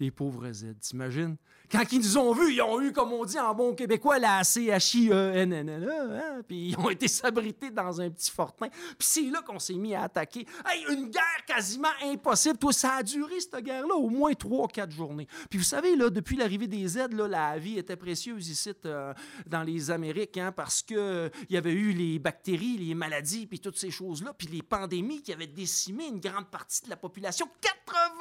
les 0.00 0.10
pauvres 0.10 0.50
Z, 0.52 0.74
t'imagines? 0.80 1.36
Quand 1.70 1.82
ils 1.90 1.98
nous 1.98 2.16
ont 2.16 2.32
vus, 2.32 2.54
ils 2.54 2.62
ont 2.62 2.80
eu, 2.80 2.92
comme 2.92 3.12
on 3.12 3.24
dit 3.24 3.38
en 3.38 3.52
bon 3.54 3.74
québécois, 3.74 4.18
la 4.18 4.44
c 4.44 4.66
h 4.66 4.96
i 4.96 5.08
e 5.10 5.12
hein? 5.12 6.42
puis 6.46 6.68
ils 6.68 6.78
ont 6.78 6.90
été 6.90 7.08
sabrités 7.08 7.70
dans 7.70 8.00
un 8.00 8.08
petit 8.08 8.30
fortin. 8.30 8.68
Puis 8.68 9.08
c'est 9.08 9.22
là 9.22 9.42
qu'on 9.42 9.58
s'est 9.58 9.74
mis 9.74 9.94
à 9.94 10.02
attaquer. 10.02 10.46
Hey, 10.64 10.84
une 10.92 11.10
guerre 11.10 11.44
quasiment 11.44 11.88
impossible. 12.04 12.58
Toi, 12.58 12.72
ça 12.72 12.94
a 12.94 13.02
duré, 13.02 13.40
cette 13.40 13.56
guerre-là, 13.64 13.94
au 13.96 14.08
moins 14.08 14.32
trois, 14.34 14.68
quatre 14.68 14.92
journées. 14.92 15.26
Puis 15.50 15.58
vous 15.58 15.64
savez, 15.64 15.96
là, 15.96 16.08
depuis 16.08 16.36
l'arrivée 16.36 16.68
des 16.68 16.86
Z, 16.86 17.08
là, 17.12 17.26
la 17.26 17.58
vie 17.58 17.78
était 17.78 17.96
précieuse 17.96 18.48
ici 18.48 18.72
euh, 18.84 19.12
dans 19.46 19.62
les 19.62 19.90
Amériques, 19.90 20.38
hein, 20.38 20.52
parce 20.52 20.82
qu'il 20.82 20.96
euh, 20.98 21.28
y 21.50 21.56
avait 21.56 21.72
eu 21.72 21.92
les 21.92 22.18
bactéries, 22.18 22.78
les 22.78 22.94
maladies, 22.94 23.46
puis 23.46 23.58
toutes 23.58 23.78
ces 23.78 23.90
choses-là, 23.90 24.32
puis 24.36 24.46
les 24.48 24.62
pandémies 24.62 25.22
qui 25.22 25.32
avaient 25.32 25.46
décimé 25.46 26.06
une 26.06 26.20
grande 26.20 26.46
partie 26.46 26.82
de 26.84 26.90
la 26.90 26.96
population. 26.96 27.48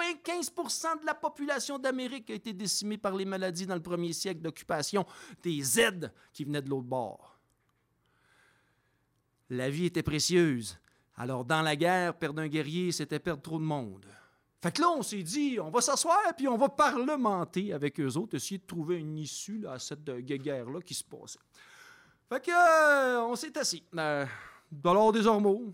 95% 0.03 1.01
de 1.01 1.05
la 1.05 1.13
population 1.13 1.77
d'Amérique 1.77 2.29
a 2.29 2.34
été 2.34 2.53
décimée 2.53 2.97
par 2.97 3.15
les 3.15 3.25
maladies 3.25 3.35
dans 3.38 3.76
le 3.76 3.82
premier 3.82 4.13
siècle 4.13 4.41
d'occupation 4.41 5.06
des 5.43 5.62
Z 5.62 6.12
qui 6.34 6.43
venaient 6.43 6.62
de 6.62 6.69
l'autre 6.69 6.88
bord. 6.88 7.39
La 9.50 9.69
vie 9.69 9.86
était 9.86 10.04
précieuse. 10.04 10.78
Alors, 11.17 11.45
dans 11.45 11.62
la 11.62 11.76
guerre, 11.76 12.17
perdre 12.17 12.41
un 12.41 12.48
guerrier, 12.48 12.91
c'était 12.91 13.19
perdre 13.19 13.41
trop 13.41 13.60
de 13.60 13.63
monde. 13.63 14.06
Fait 14.62 14.71
que 14.71 14.82
là, 14.82 14.89
on 14.89 15.04
s'est 15.04 15.21
dit, 15.21 15.60
on 15.62 15.69
va 15.69 15.80
s'asseoir 15.80 16.36
puis 16.36 16.48
on 16.48 16.58
va 16.58 16.69
parlementer 16.69 17.71
avec 17.71 18.00
eux 18.00 18.15
autres, 18.15 18.36
essayer 18.36 18.58
de 18.58 18.65
trouver 18.65 18.98
une 18.98 19.17
issue 19.17 19.65
à 19.67 19.78
cette 19.78 20.04
guerre-là 20.04 20.82
qui 20.82 20.95
se 20.95 21.04
passait. 21.04 21.39
Fait 22.28 22.43
que, 22.43 22.52
euh, 22.52 23.21
on 23.26 23.36
s'est 23.36 23.56
assis. 23.58 23.84
Euh, 23.95 24.26
dans 24.71 25.12
des 25.12 25.28
ormeaux, 25.28 25.74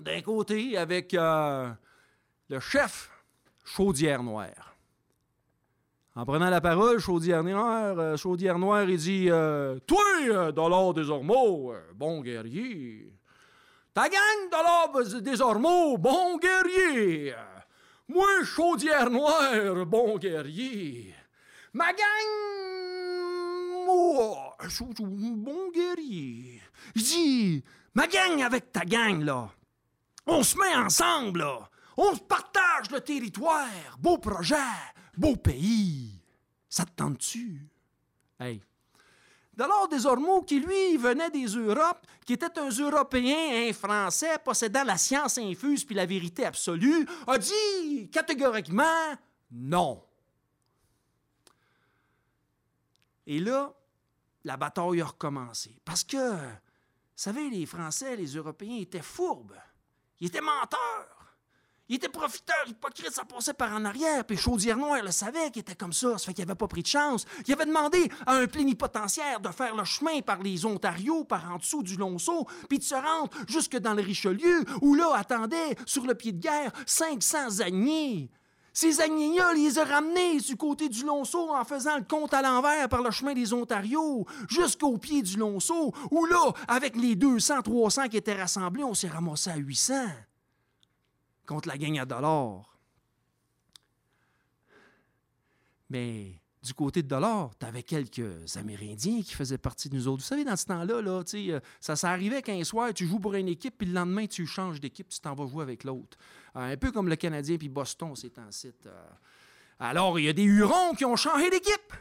d'un 0.00 0.20
côté 0.22 0.76
avec 0.76 1.14
euh, 1.14 1.70
le 2.48 2.60
chef 2.60 3.10
Chaudière 3.64 4.22
Noire. 4.22 4.69
En 6.16 6.24
prenant 6.24 6.50
la 6.50 6.60
parole, 6.60 6.98
Chaudière 6.98 7.44
Noire, 7.44 7.98
euh, 7.98 8.16
Chaudière 8.16 8.58
Noire, 8.58 8.82
il 8.82 8.96
dit 8.96 9.26
euh, 9.30 9.78
Toi, 9.86 10.02
euh, 10.24 10.50
Dollar 10.50 10.92
des 10.92 11.08
Ormeaux, 11.08 11.72
bon 11.94 12.20
guerrier. 12.20 13.12
Ta 13.94 14.08
gang, 14.08 14.50
Dollar 14.50 15.20
des 15.20 15.40
Ormeaux, 15.40 15.96
bon 15.98 16.36
guerrier. 16.38 17.32
Moi, 18.08 18.26
Chaudière 18.42 19.08
Noire, 19.08 19.86
bon 19.86 20.18
guerrier. 20.18 21.14
Ma 21.72 21.92
gang, 21.92 22.26
moi, 23.86 24.56
bon 25.36 25.70
guerrier. 25.72 26.60
Il 26.96 27.02
dit 27.04 27.64
Ma 27.94 28.08
gang 28.08 28.42
avec 28.42 28.72
ta 28.72 28.84
gang, 28.84 29.22
là. 29.22 29.48
On 30.26 30.42
se 30.42 30.58
met 30.58 30.74
ensemble, 30.74 31.38
là. 31.38 31.70
On 31.96 32.16
partage 32.16 32.90
le 32.90 33.00
territoire. 33.00 33.96
Beau 34.00 34.18
projet, 34.18 34.56
beau 35.20 35.36
pays. 35.36 36.18
Ça 36.68 36.84
te 36.84 36.92
tente-tu? 36.92 37.68
Hey. 38.38 38.62
Delors 39.54 39.88
des 39.88 40.06
Ormeaux, 40.06 40.42
qui 40.42 40.58
lui 40.58 40.96
venait 40.96 41.30
des 41.30 41.46
Europes, 41.46 42.06
qui 42.24 42.32
était 42.32 42.58
un 42.58 42.70
Européen, 42.70 43.68
un 43.68 43.72
Français 43.74 44.38
possédant 44.42 44.84
la 44.84 44.96
science 44.96 45.36
infuse 45.36 45.84
puis 45.84 45.94
la 45.94 46.06
vérité 46.06 46.46
absolue, 46.46 47.06
a 47.26 47.36
dit 47.36 48.08
catégoriquement 48.10 49.14
non. 49.50 50.02
Et 53.26 53.38
là, 53.38 53.74
la 54.44 54.56
bataille 54.56 55.02
a 55.02 55.06
recommencé. 55.06 55.78
Parce 55.84 56.04
que, 56.04 56.34
vous 56.36 56.56
savez, 57.14 57.50
les 57.50 57.66
Français, 57.66 58.16
les 58.16 58.34
Européens 58.34 58.78
étaient 58.78 59.02
fourbes. 59.02 59.58
Ils 60.20 60.28
étaient 60.28 60.40
menteurs. 60.40 61.19
Ils 61.90 61.96
étaient 61.96 62.08
profiteurs, 62.08 62.68
hypocrites, 62.68 63.10
ça 63.10 63.24
passait 63.24 63.52
par 63.52 63.72
en 63.72 63.84
arrière. 63.84 64.24
Puis 64.24 64.36
Chaudière 64.36 64.76
Noire 64.76 65.02
le 65.02 65.10
savait 65.10 65.50
qu'il 65.50 65.62
était 65.62 65.74
comme 65.74 65.92
ça. 65.92 66.18
Ça 66.18 66.26
fait 66.26 66.34
qu'il 66.34 66.46
n'avait 66.46 66.56
pas 66.56 66.68
pris 66.68 66.82
de 66.82 66.86
chance. 66.86 67.24
Il 67.48 67.52
avait 67.52 67.66
demandé 67.66 68.08
à 68.26 68.36
un 68.36 68.46
plénipotentiaire 68.46 69.40
de 69.40 69.48
faire 69.48 69.74
le 69.74 69.82
chemin 69.82 70.20
par 70.20 70.40
les 70.40 70.64
Ontarios, 70.64 71.24
par 71.24 71.50
en 71.50 71.56
dessous 71.56 71.82
du 71.82 71.96
Lonceau, 71.96 72.46
puis 72.68 72.78
de 72.78 72.84
se 72.84 72.94
rendre 72.94 73.30
jusque 73.48 73.76
dans 73.76 73.94
le 73.94 74.02
Richelieu, 74.02 74.64
où 74.82 74.94
là 74.94 75.14
attendaient, 75.16 75.76
sur 75.84 76.06
le 76.06 76.14
pied 76.14 76.30
de 76.30 76.40
guerre, 76.40 76.70
500 76.86 77.58
agniers. 77.58 78.30
Ces 78.72 79.00
agniers-là, 79.00 79.52
il 79.56 79.64
les 79.64 79.78
a 79.80 79.84
ramenés 79.84 80.38
du 80.38 80.56
côté 80.56 80.88
du 80.88 81.04
Lonceau 81.04 81.50
en 81.52 81.64
faisant 81.64 81.96
le 81.96 82.04
compte 82.04 82.32
à 82.32 82.40
l'envers 82.40 82.88
par 82.88 83.02
le 83.02 83.10
chemin 83.10 83.34
des 83.34 83.52
Ontarios, 83.52 84.26
jusqu'au 84.48 84.96
pied 84.96 85.22
du 85.22 85.36
Lonceau, 85.36 85.92
où 86.12 86.24
là, 86.26 86.52
avec 86.68 86.94
les 86.94 87.16
200, 87.16 87.62
300 87.62 88.06
qui 88.06 88.16
étaient 88.16 88.40
rassemblés, 88.40 88.84
on 88.84 88.94
s'est 88.94 89.08
ramassé 89.08 89.50
à 89.50 89.56
800 89.56 89.94
contre 91.50 91.68
la 91.68 91.76
gang 91.76 91.98
à 91.98 92.06
dollars. 92.06 92.78
Mais 95.90 96.40
du 96.62 96.72
côté 96.72 97.02
de 97.02 97.08
dollars, 97.08 97.50
t'avais 97.58 97.82
quelques 97.82 98.56
Amérindiens 98.56 99.20
qui 99.22 99.34
faisaient 99.34 99.58
partie 99.58 99.88
de 99.88 99.96
nous 99.96 100.06
autres. 100.06 100.22
Vous 100.22 100.28
savez, 100.28 100.44
dans 100.44 100.54
ce 100.54 100.66
temps-là, 100.66 101.02
là, 101.02 101.24
tu 101.24 101.50
euh, 101.50 101.58
ça 101.80 101.96
s'arrivait 101.96 102.40
qu'un 102.40 102.62
soir, 102.62 102.94
tu 102.94 103.04
joues 103.04 103.18
pour 103.18 103.34
une 103.34 103.48
équipe, 103.48 103.78
puis 103.78 103.88
le 103.88 103.94
lendemain, 103.94 104.28
tu 104.28 104.46
changes 104.46 104.78
d'équipe, 104.78 105.08
tu 105.08 105.18
t'en 105.18 105.34
vas 105.34 105.48
jouer 105.48 105.62
avec 105.64 105.82
l'autre. 105.82 106.16
Euh, 106.54 106.72
un 106.72 106.76
peu 106.76 106.92
comme 106.92 107.08
le 107.08 107.16
Canadien 107.16 107.56
puis 107.56 107.68
Boston, 107.68 108.14
c'est 108.14 108.38
un 108.38 108.52
site. 108.52 108.88
Alors, 109.80 110.20
il 110.20 110.26
y 110.26 110.28
a 110.28 110.32
des 110.32 110.44
Hurons 110.44 110.94
qui 110.94 111.04
ont 111.04 111.16
changé 111.16 111.50
d'équipe. 111.50 111.92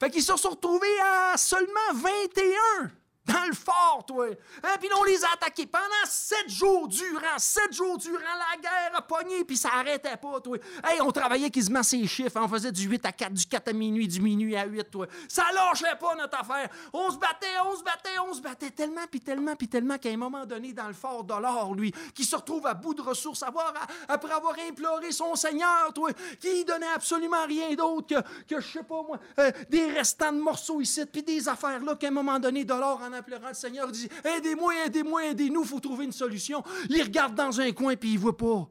Fait 0.00 0.10
qu'ils 0.10 0.22
se 0.22 0.36
sont 0.36 0.50
retrouvés 0.50 0.98
à 1.00 1.36
seulement 1.36 1.92
21 1.94 2.90
dans 3.32 3.46
le 3.46 3.54
fort, 3.54 4.04
toi. 4.06 4.26
Hein, 4.62 4.74
puis 4.78 4.88
là, 4.88 4.94
on 4.98 5.04
les 5.04 5.24
a 5.24 5.28
attaqués 5.34 5.66
pendant 5.66 5.84
sept 6.06 6.48
jours 6.48 6.88
durant. 6.88 7.38
Sept 7.38 7.72
jours 7.72 7.98
durant, 7.98 8.14
la 8.18 8.60
guerre 8.60 8.92
a 8.94 9.02
pogné, 9.02 9.44
puis 9.44 9.56
ça 9.56 9.70
arrêtait 9.74 10.16
pas, 10.16 10.40
toi. 10.40 10.56
Hey, 10.84 11.00
on 11.00 11.10
travaillait 11.10 11.50
quasiment 11.50 11.82
ces 11.82 12.06
chiffres. 12.06 12.36
hein. 12.36 12.42
On 12.44 12.48
faisait 12.48 12.72
du 12.72 12.88
8 12.88 13.06
à 13.06 13.12
4, 13.12 13.32
du 13.32 13.46
4 13.46 13.68
à 13.68 13.72
minuit, 13.72 14.08
du 14.08 14.20
minuit 14.20 14.56
à 14.56 14.64
8, 14.64 14.90
toi. 14.90 15.06
Ça 15.28 15.44
lâchait 15.54 15.96
pas, 15.98 16.14
notre 16.14 16.38
affaire. 16.38 16.68
On 16.92 17.10
se 17.10 17.16
battait, 17.18 17.46
on 17.64 17.76
se 17.76 17.82
battait, 17.82 18.18
on 18.28 18.34
se 18.34 18.40
battait 18.40 18.70
tellement, 18.70 19.06
puis 19.10 19.20
tellement, 19.20 19.56
puis 19.56 19.68
tellement 19.68 19.98
qu'à 19.98 20.10
un 20.10 20.16
moment 20.16 20.44
donné, 20.46 20.72
dans 20.72 20.88
le 20.88 20.94
fort 20.94 21.24
Dollar, 21.24 21.72
lui, 21.74 21.92
qui 22.14 22.24
se 22.24 22.36
retrouve 22.36 22.66
à 22.66 22.74
bout 22.74 22.94
de 22.94 23.02
ressources, 23.02 23.42
après 23.42 24.32
avoir 24.32 24.56
imploré 24.68 25.12
son 25.12 25.34
Seigneur, 25.34 25.92
toi, 25.94 26.10
qui 26.40 26.64
donnait 26.64 26.86
absolument 26.94 27.44
rien 27.46 27.74
d'autre 27.74 28.06
que, 28.08 28.54
que 28.54 28.60
je 28.60 28.68
sais 28.72 28.82
pas 28.82 29.02
moi, 29.02 29.18
euh, 29.38 29.50
des 29.68 29.86
restants 29.90 30.32
de 30.32 30.40
morceaux 30.40 30.80
ici, 30.80 31.04
puis 31.06 31.22
des 31.22 31.48
affaires 31.48 31.82
là, 31.82 31.94
qu'à 31.96 32.08
un 32.08 32.12
moment 32.12 32.38
donné, 32.38 32.64
Dollar, 32.64 33.00
en 33.02 33.12
implorant 33.20 33.48
le 33.48 33.54
Seigneur, 33.54 33.86
il 33.88 33.92
dit 33.92 34.08
Aidez-moi, 34.24 34.72
aidez-moi, 34.86 35.26
aidez-nous, 35.26 35.64
faut 35.64 35.80
trouver 35.80 36.04
une 36.04 36.12
solution. 36.12 36.62
Il 36.88 37.02
regarde 37.02 37.34
dans 37.34 37.60
un 37.60 37.70
coin, 37.72 37.96
puis 37.96 38.12
il 38.12 38.18
voit 38.18 38.36
pas 38.36 38.68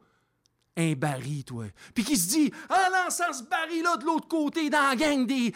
un 0.80 0.94
baril, 0.94 1.44
toi. 1.44 1.66
Puis 1.94 2.04
qui 2.04 2.18
se 2.18 2.30
dit, 2.30 2.52
en 2.70 3.04
lançant 3.04 3.34
ce 3.34 3.44
baril-là 3.44 3.98
de 3.98 4.06
l'autre 4.06 4.28
côté, 4.28 4.70
dans 4.70 4.82
la 4.82 4.96
gang 4.96 5.26
des, 5.26 5.54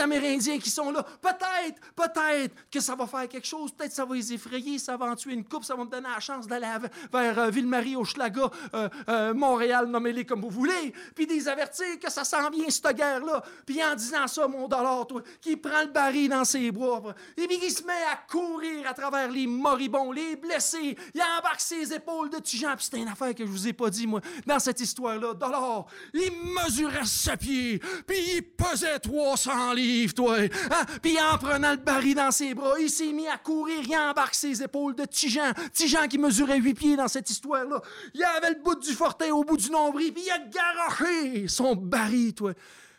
Amérindiens 0.00 0.58
qui 0.58 0.70
sont 0.70 0.90
là, 0.90 1.02
peut-être, 1.20 1.80
peut-être 1.94 2.54
que 2.70 2.80
ça 2.80 2.94
va 2.94 3.06
faire 3.06 3.28
quelque 3.28 3.46
chose, 3.46 3.72
peut-être 3.72 3.92
ça 3.92 4.04
va 4.04 4.14
les 4.14 4.32
effrayer, 4.32 4.78
ça 4.78 4.96
va 4.96 5.06
en 5.06 5.16
tuer 5.16 5.32
une 5.32 5.44
coupe, 5.44 5.64
ça 5.64 5.74
va 5.74 5.84
me 5.84 5.90
donner 5.90 6.08
la 6.08 6.20
chance 6.20 6.46
d'aller 6.46 6.66
vers 7.12 7.38
euh, 7.38 7.50
Ville-Marie, 7.50 7.96
Hochelaga, 7.96 8.50
euh, 8.74 8.88
euh, 9.08 9.34
Montréal, 9.34 9.86
nommez-les 9.86 10.24
comme 10.24 10.42
vous 10.42 10.50
voulez, 10.50 10.92
puis 11.14 11.26
des 11.26 11.48
avertir 11.48 11.98
que 12.00 12.10
ça 12.10 12.24
s'en 12.24 12.50
vient, 12.50 12.68
cette 12.68 12.94
guerre-là. 12.94 13.42
Puis 13.64 13.82
en 13.82 13.94
disant 13.94 14.26
ça, 14.26 14.46
mon 14.46 14.68
dollar, 14.68 15.06
toi, 15.06 15.22
qui 15.40 15.56
prend 15.56 15.82
le 15.82 15.88
baril 15.88 16.28
dans 16.28 16.44
ses 16.44 16.70
bras, 16.70 17.02
et 17.36 17.46
puis 17.46 17.58
qui 17.58 17.70
se 17.70 17.84
met 17.84 17.92
à 18.12 18.16
courir 18.30 18.88
à 18.88 18.94
travers 18.94 19.30
les 19.30 19.46
moribonds, 19.46 20.12
les 20.12 20.36
blessés, 20.36 20.96
il 21.14 21.22
embarque 21.38 21.60
ses 21.60 21.92
épaules 21.92 22.30
de 22.30 22.38
Tijan, 22.38 22.76
puis 22.76 22.86
c'est 22.88 22.98
une 22.98 23.08
affaire 23.08 23.34
que 23.34 23.44
je 23.46 23.55
vous 23.56 23.68
ai 23.68 23.72
pas 23.72 23.90
dit, 23.90 24.06
moi, 24.06 24.20
dans 24.46 24.58
cette 24.58 24.80
histoire-là. 24.80 25.34
Dollar, 25.34 25.86
il 26.14 26.30
mesurait 26.54 27.04
sept 27.04 27.40
pieds, 27.40 27.78
puis 28.06 28.16
il 28.36 28.42
pesait 28.42 28.98
300 28.98 29.72
livres, 29.74 30.14
toi. 30.14 30.36
Hein? 30.38 30.84
Puis 31.02 31.16
en 31.20 31.38
prenant 31.38 31.72
le 31.72 31.78
baril 31.78 32.14
dans 32.14 32.30
ses 32.30 32.54
bras, 32.54 32.78
il 32.78 32.90
s'est 32.90 33.12
mis 33.12 33.28
à 33.28 33.38
courir, 33.38 33.80
il 33.86 33.96
embarque 33.96 34.34
ses 34.34 34.62
épaules 34.62 34.94
de 34.94 35.04
Tijan. 35.04 35.52
Tijan 35.72 36.08
qui 36.08 36.18
mesurait 36.18 36.58
8 36.58 36.74
pieds 36.74 36.96
dans 36.96 37.08
cette 37.08 37.28
histoire-là. 37.30 37.80
Il 38.14 38.22
avait 38.24 38.50
le 38.50 38.62
bout 38.62 38.76
du 38.76 38.92
fortin 38.92 39.30
au 39.32 39.44
bout 39.44 39.56
du 39.56 39.70
nombril, 39.70 40.12
puis 40.12 40.24
il 40.26 40.30
a 40.30 40.38
garoché 40.38 41.48
son 41.48 41.74
baril, 41.74 42.34
toi. 42.34 42.52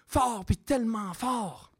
Fort, 0.08 0.46
puis 0.46 0.58
tellement 0.58 1.14
fort 1.14 1.72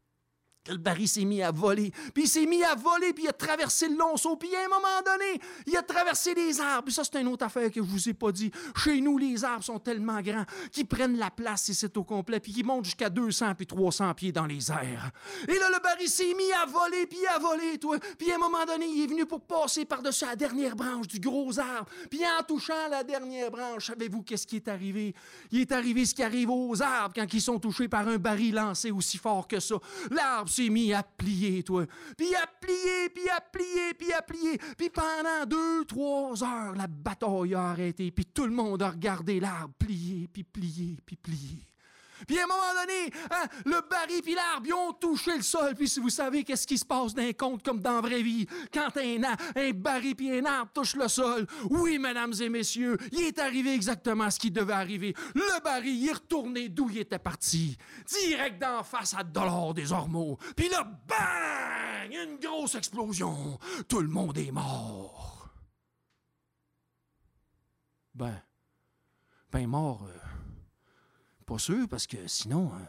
le 0.68 0.78
baril 0.78 1.08
s'est 1.08 1.24
mis 1.24 1.42
à 1.42 1.50
voler. 1.50 1.90
Puis 2.14 2.24
il 2.24 2.28
s'est 2.28 2.46
mis 2.46 2.62
à 2.62 2.74
voler, 2.74 3.12
puis 3.12 3.24
il 3.24 3.28
a 3.28 3.32
traversé 3.32 3.88
le 3.88 3.96
lonceau. 3.96 4.36
Puis 4.36 4.54
à 4.54 4.64
un 4.64 4.68
moment 4.68 5.02
donné, 5.04 5.40
il 5.66 5.76
a 5.76 5.82
traversé 5.82 6.34
les 6.34 6.60
arbres. 6.60 6.84
Puis 6.84 6.94
ça, 6.94 7.02
c'est 7.04 7.20
une 7.20 7.28
autre 7.28 7.44
affaire 7.44 7.70
que 7.70 7.82
je 7.82 7.88
vous 7.88 8.08
ai 8.08 8.14
pas 8.14 8.32
dit. 8.32 8.50
Chez 8.76 9.00
nous, 9.00 9.18
les 9.18 9.44
arbres 9.44 9.64
sont 9.64 9.78
tellement 9.78 10.20
grands 10.20 10.44
qu'ils 10.72 10.86
prennent 10.86 11.16
la 11.16 11.30
place 11.30 11.68
ici 11.68 11.86
au 11.96 12.04
complet, 12.04 12.40
puis 12.40 12.52
qu'ils 12.52 12.66
montent 12.66 12.84
jusqu'à 12.84 13.10
200 13.10 13.54
puis 13.56 13.66
300 13.66 14.14
pieds 14.14 14.32
dans 14.32 14.46
les 14.46 14.70
airs. 14.70 15.10
Et 15.46 15.58
là, 15.58 15.68
le 15.72 15.82
baril 15.82 16.08
s'est 16.08 16.34
mis 16.34 16.52
à 16.52 16.66
voler, 16.66 17.06
puis 17.06 17.26
à 17.34 17.38
voler, 17.38 17.78
toi. 17.78 17.98
Puis 18.18 18.30
à 18.30 18.36
un 18.36 18.38
moment 18.38 18.64
donné, 18.66 18.86
il 18.86 19.04
est 19.04 19.06
venu 19.06 19.26
pour 19.26 19.40
passer 19.40 19.84
par-dessus 19.84 20.24
la 20.26 20.36
dernière 20.36 20.76
branche 20.76 21.08
du 21.08 21.20
gros 21.20 21.58
arbre. 21.58 21.88
Puis 22.10 22.20
en 22.24 22.42
touchant 22.42 22.88
la 22.90 23.02
dernière 23.04 23.50
branche, 23.50 23.86
savez-vous 23.86 24.22
qu'est-ce 24.22 24.46
qui 24.46 24.56
est 24.56 24.68
arrivé? 24.68 25.14
Il 25.50 25.60
est 25.60 25.72
arrivé 25.72 26.04
ce 26.04 26.14
qui 26.14 26.22
arrive 26.22 26.50
aux 26.50 26.80
arbres 26.82 27.14
quand 27.14 27.32
ils 27.32 27.40
sont 27.40 27.58
touchés 27.58 27.88
par 27.88 28.06
un 28.08 28.18
baril 28.18 28.54
lancé 28.54 28.90
aussi 28.90 29.18
fort 29.18 29.46
que 29.48 29.60
ça. 29.60 29.76
L'arbre 30.10 30.50
s'est 30.58 30.70
mis 30.70 30.92
à 30.92 31.02
plier, 31.02 31.62
toi. 31.62 31.86
Puis 32.16 32.34
à 32.34 32.46
plier, 32.46 33.08
puis 33.14 33.28
à 33.28 33.40
plier, 33.40 33.94
puis 33.96 34.12
à 34.12 34.22
plier. 34.22 34.58
Puis 34.76 34.90
pendant 34.90 35.46
deux, 35.46 35.84
trois 35.84 36.42
heures, 36.42 36.74
la 36.74 36.86
bataille 36.86 37.54
a 37.54 37.70
arrêté. 37.70 38.10
Puis 38.10 38.26
tout 38.26 38.44
le 38.44 38.52
monde 38.52 38.82
a 38.82 38.90
regardé 38.90 39.40
l'arbre 39.40 39.74
plier, 39.78 40.28
puis 40.32 40.44
plier, 40.44 40.96
puis 41.04 41.16
plier. 41.16 41.67
Puis 42.26 42.38
à 42.38 42.44
un 42.44 42.46
moment 42.46 42.74
donné, 42.80 43.12
hein, 43.30 43.46
le 43.64 43.80
baril 43.88 44.22
puis 44.22 44.34
l'arbre, 44.34 44.68
ont 44.74 44.92
touché 44.92 45.36
le 45.36 45.42
sol. 45.42 45.74
Puis 45.74 45.88
si 45.88 46.00
vous 46.00 46.10
savez 46.10 46.44
qu'est-ce 46.44 46.66
qui 46.66 46.78
se 46.78 46.84
passe 46.84 47.14
dans 47.14 47.22
un 47.22 47.32
conte 47.32 47.62
comme 47.62 47.80
dans 47.80 47.96
la 47.96 48.00
vraie 48.00 48.22
vie, 48.22 48.46
quand 48.72 48.96
un, 48.96 49.36
un 49.56 49.70
baril 49.72 50.14
puis 50.14 50.36
un 50.38 50.44
arbre 50.44 50.72
touchent 50.72 50.96
le 50.96 51.08
sol, 51.08 51.46
oui, 51.70 51.98
mesdames 51.98 52.34
et 52.40 52.48
messieurs, 52.48 52.96
il 53.12 53.22
est 53.22 53.38
arrivé 53.38 53.74
exactement 53.74 54.30
ce 54.30 54.38
qui 54.38 54.50
devait 54.50 54.72
arriver. 54.72 55.14
Le 55.34 55.62
baril, 55.62 55.96
il 55.96 56.08
est 56.08 56.12
retourné 56.12 56.68
d'où 56.68 56.90
il 56.90 56.98
était 56.98 57.18
parti, 57.18 57.76
direct 58.06 58.60
d'en 58.60 58.82
face 58.82 59.14
à 59.14 59.24
Dollar 59.24 59.74
des 59.74 59.92
Ormeaux. 59.92 60.38
Puis 60.56 60.68
là, 60.68 60.84
bang! 60.84 62.12
Une 62.12 62.38
grosse 62.38 62.74
explosion. 62.74 63.58
Tout 63.88 64.00
le 64.00 64.08
monde 64.08 64.38
est 64.38 64.50
mort. 64.50 65.48
Ben, 68.14 68.42
ben 69.52 69.66
mort... 69.66 70.06
euh, 70.08 70.27
pas 71.48 71.58
sûr, 71.58 71.88
parce 71.88 72.06
que 72.06 72.18
sinon, 72.26 72.70
hein, 72.74 72.86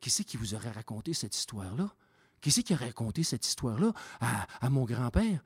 qui 0.00 0.08
c'est 0.10 0.22
qui 0.22 0.36
vous 0.36 0.54
aurait 0.54 0.70
raconté 0.70 1.14
cette 1.14 1.36
histoire-là? 1.36 1.92
Qui 2.40 2.52
c'est 2.52 2.62
qui 2.62 2.72
a 2.72 2.76
raconté 2.76 3.24
cette 3.24 3.44
histoire-là 3.44 3.92
à, 4.20 4.70
mon 4.70 4.84
grand-père? 4.84 5.40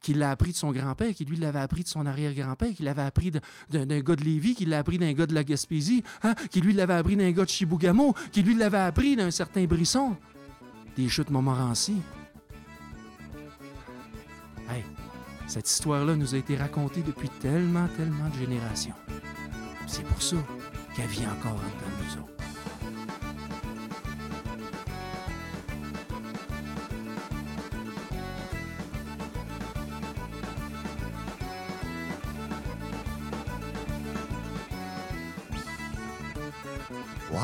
Qui 0.00 0.14
l'a 0.14 0.30
appris 0.30 0.52
de 0.52 0.56
son 0.56 0.72
grand-père, 0.72 1.14
qui 1.14 1.26
lui 1.26 1.36
l'avait 1.36 1.58
appris 1.58 1.82
de 1.82 1.88
son 1.88 2.06
arrière-grand-père, 2.06 2.72
qui 2.74 2.82
l'avait 2.82 3.02
appris 3.02 3.30
d'un 3.70 4.00
gars 4.00 4.16
de 4.16 4.24
Lévis, 4.24 4.54
qui 4.54 4.64
l'a 4.64 4.78
appris 4.78 4.96
d'un 4.96 5.12
gars 5.12 5.26
de 5.26 5.34
la 5.34 5.44
Gaspésie, 5.44 6.02
hein, 6.22 6.34
qui 6.50 6.62
lui 6.62 6.72
l'avait 6.72 6.94
appris 6.94 7.16
d'un 7.16 7.30
gars 7.30 7.44
de 7.44 7.50
Chibougamau, 7.50 8.14
qui 8.32 8.42
lui 8.42 8.54
l'avait 8.54 8.78
appris 8.78 9.16
d'un 9.16 9.30
certain 9.30 9.64
Brisson? 9.64 10.16
Des 10.96 11.08
chutes 11.10 11.30
Montmorency. 11.30 11.96
Hey, 14.70 14.84
Cette 15.46 15.68
histoire-là 15.68 16.16
nous 16.16 16.34
a 16.34 16.38
été 16.38 16.56
racontée 16.56 17.02
depuis 17.02 17.28
tellement, 17.40 17.88
tellement 17.88 18.30
de 18.30 18.36
générations. 18.36 18.94
C'est 19.86 20.04
pour 20.04 20.22
ça 20.22 20.36
qu'elle 20.94 21.06
vit 21.06 21.26
encore 21.26 21.52
en 21.52 21.56
dedans 21.56 21.90
de 21.98 22.04
nous 22.04 22.22
autres. 22.22 22.30
Wow! 37.32 37.40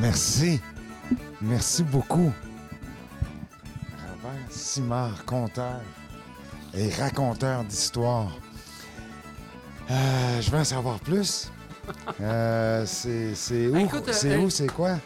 Merci. 0.00 0.60
Merci 1.40 1.82
beaucoup. 1.82 2.32
Robert 4.08 4.50
Simard, 4.50 5.24
conteur 5.24 5.80
et 6.74 6.90
raconteur 6.90 7.64
d'histoires. 7.64 8.38
Euh, 9.90 10.40
je 10.40 10.50
veux 10.50 10.58
en 10.58 10.64
savoir 10.64 11.00
plus. 11.00 11.50
Euh, 12.20 12.84
c'est 12.86 13.68
où? 13.68 13.76
Écoute, 13.76 14.08
c'est 14.12 14.32
euh, 14.34 14.38
où? 14.40 14.50
C'est 14.50 14.66
quoi? 14.72 14.96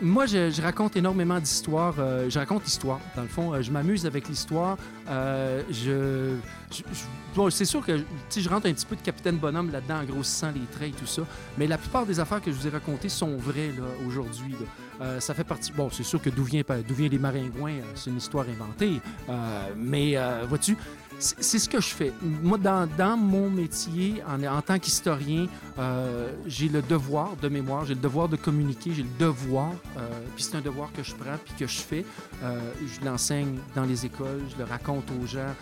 Moi, 0.00 0.24
je, 0.24 0.50
je 0.50 0.62
raconte 0.62 0.96
énormément 0.96 1.38
d'histoires. 1.38 1.96
euh, 1.98 2.30
je 2.30 2.38
raconte 2.38 2.64
l'histoire. 2.64 2.98
Dans 3.14 3.22
le 3.22 3.28
fond, 3.28 3.52
Euh, 3.52 3.60
je 3.60 3.70
m'amuse 3.70 4.06
avec 4.06 4.26
l'histoire. 4.26 4.78
Euh, 5.10 5.62
je, 5.68 6.34
je- 6.74 6.82
je- 6.94 7.04
bon, 7.34 7.50
c'est 7.50 7.66
sûr 7.66 7.84
que 7.84 7.98
sais, 8.30 8.40
je 8.40 8.48
rentre 8.48 8.68
un 8.68 8.72
petit 8.72 8.86
peu 8.86 8.96
de 8.96 9.02
capitaine 9.02 9.36
bonhomme 9.36 9.70
là-dedans 9.70 10.00
en 10.00 10.04
grossissant 10.04 10.50
les 10.54 10.62
traits 10.72 10.88
et 10.88 10.92
tout 10.92 11.06
ça. 11.06 11.22
Mais 11.58 11.66
la 11.66 11.76
plupart 11.76 12.06
des 12.06 12.18
affaires 12.20 12.40
que 12.40 12.50
je 12.50 12.56
vous 12.56 12.66
ai 12.66 12.70
racontées 12.70 13.10
sont 13.10 13.36
vraies 13.36 13.70
là, 13.76 13.84
aujourd'hui. 14.08 14.54
Euh, 15.02 15.20
ça 15.20 15.34
fait 15.34 15.44
partie. 15.44 15.72
Bon, 15.72 15.90
c'est 15.90 16.04
sûr 16.04 16.22
que 16.22 16.30
d'où 16.30 16.44
vient, 16.44 16.62
d'où 16.88 16.94
vient 16.94 17.08
les 17.10 17.18
maringouins, 17.18 17.72
euh, 17.72 17.82
c'est 17.96 18.08
une 18.08 18.16
histoire 18.16 18.46
inventée. 18.48 19.02
Euh, 19.28 19.68
mais 19.76 20.16
euh, 20.16 20.44
vois-tu, 20.48 20.74
c'est 21.18 21.58
ce 21.58 21.68
que 21.68 21.80
je 21.80 21.88
fais. 21.88 22.12
Moi, 22.42 22.58
dans, 22.58 23.16
mon 23.16 23.48
métier, 23.50 24.22
en, 24.26 24.60
tant 24.60 24.78
qu'historien, 24.78 25.46
euh, 25.78 26.30
j'ai 26.46 26.68
le 26.68 26.82
devoir 26.82 27.36
de 27.36 27.48
mémoire, 27.48 27.84
j'ai 27.84 27.94
le 27.94 28.00
devoir 28.00 28.28
de 28.28 28.36
communiquer, 28.36 28.92
j'ai 28.92 29.02
le 29.02 29.18
devoir, 29.18 29.70
euh, 29.96 30.08
puis 30.34 30.44
c'est 30.44 30.56
un 30.56 30.60
devoir 30.60 30.92
que 30.92 31.02
je 31.02 31.14
prends 31.14 31.36
puis 31.44 31.54
que 31.58 31.66
je 31.66 31.78
fais. 31.78 32.04
Euh, 32.42 32.58
je 32.86 33.04
l'enseigne 33.04 33.58
dans 33.74 33.84
les 33.84 34.04
écoles, 34.06 34.42
je 34.50 34.58
le 34.58 34.64
raconte 34.64 35.10
aux 35.22 35.26
gens 35.26 35.54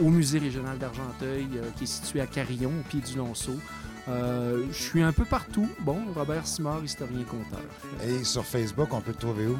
au 0.00 0.10
musée 0.10 0.38
régional 0.38 0.78
d'Argenteuil, 0.78 1.48
qui 1.76 1.84
est 1.84 1.86
situé 1.86 2.20
à 2.20 2.26
Carillon, 2.26 2.70
au 2.80 2.88
pied 2.88 3.00
du 3.00 3.16
Lonceau. 3.16 3.56
Euh, 4.08 4.64
je 4.70 4.76
suis 4.82 5.02
un 5.02 5.12
peu 5.12 5.24
partout. 5.24 5.68
Bon, 5.80 5.98
Robert 6.14 6.46
Simard, 6.46 6.84
historien 6.84 7.24
conteur. 7.24 7.60
Et 8.06 8.22
sur 8.24 8.44
Facebook, 8.44 8.88
on 8.92 9.00
peut 9.00 9.12
te 9.14 9.20
trouver 9.20 9.46
où? 9.46 9.58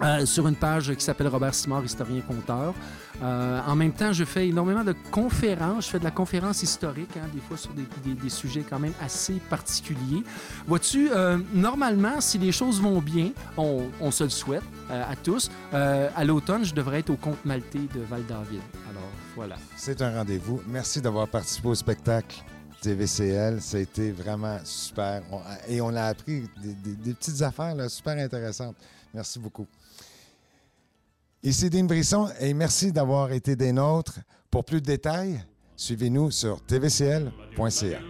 Euh, 0.00 0.24
sur 0.26 0.46
une 0.46 0.54
page 0.54 0.94
qui 0.94 1.04
s'appelle 1.04 1.26
Robert 1.26 1.54
Simard, 1.54 1.84
historien 1.84 2.20
conteur. 2.20 2.72
Euh, 3.20 3.60
en 3.66 3.74
même 3.74 3.92
temps, 3.92 4.12
je 4.12 4.24
fais 4.24 4.46
énormément 4.46 4.84
de 4.84 4.94
conférences. 5.10 5.86
Je 5.86 5.90
fais 5.90 5.98
de 5.98 6.04
la 6.04 6.12
conférence 6.12 6.62
historique, 6.62 7.10
hein, 7.16 7.26
des 7.34 7.40
fois 7.40 7.56
sur 7.56 7.72
des, 7.72 7.84
des- 8.04 8.14
des 8.14 8.28
sujets 8.28 8.62
quand 8.68 8.78
même 8.78 8.92
assez 9.02 9.40
particuliers. 9.50 10.22
Vois-tu, 10.68 11.10
euh, 11.10 11.38
normalement, 11.52 12.20
si 12.20 12.38
les 12.38 12.52
choses 12.52 12.80
vont 12.80 13.00
bien, 13.00 13.30
on, 13.56 13.86
on 14.00 14.12
se 14.12 14.22
le 14.22 14.30
souhaite 14.30 14.62
à 14.88 15.16
tous. 15.16 15.50
à 15.72 16.24
l'automne, 16.24 16.64
je 16.64 16.74
devrais 16.74 17.00
être 17.00 17.10
au 17.10 17.16
Comte 17.16 17.44
Maltais 17.44 17.80
de 17.92 18.00
Val-David. 18.08 18.60
Alors, 18.90 19.10
voilà. 19.34 19.56
C'est 19.76 20.00
un 20.00 20.14
rendez-vous. 20.14 20.60
Merci 20.68 21.00
d'avoir 21.00 21.26
participé 21.26 21.68
au 21.68 21.74
spectacle 21.74 22.36
TVCL. 22.80 23.60
Ça 23.60 23.76
a 23.76 23.80
été 23.80 24.12
vraiment 24.12 24.58
super. 24.64 25.22
Et 25.68 25.80
on 25.80 25.94
a 25.94 26.04
appris 26.04 26.48
des, 26.62 27.14
petites 27.14 27.42
affaires 27.42 27.90
super 27.90 28.16
intéressantes. 28.18 28.76
Merci 29.12 29.38
beaucoup. 29.38 29.66
Ici 31.42 31.70
Dean 31.70 31.84
Brisson 31.84 32.28
et 32.40 32.52
merci 32.52 32.92
d'avoir 32.92 33.32
été 33.32 33.54
des 33.56 33.72
nôtres. 33.72 34.18
Pour 34.50 34.64
plus 34.64 34.80
de 34.80 34.86
détails, 34.86 35.44
suivez-nous 35.76 36.30
sur 36.30 36.60
tvcl.ca. 36.64 38.00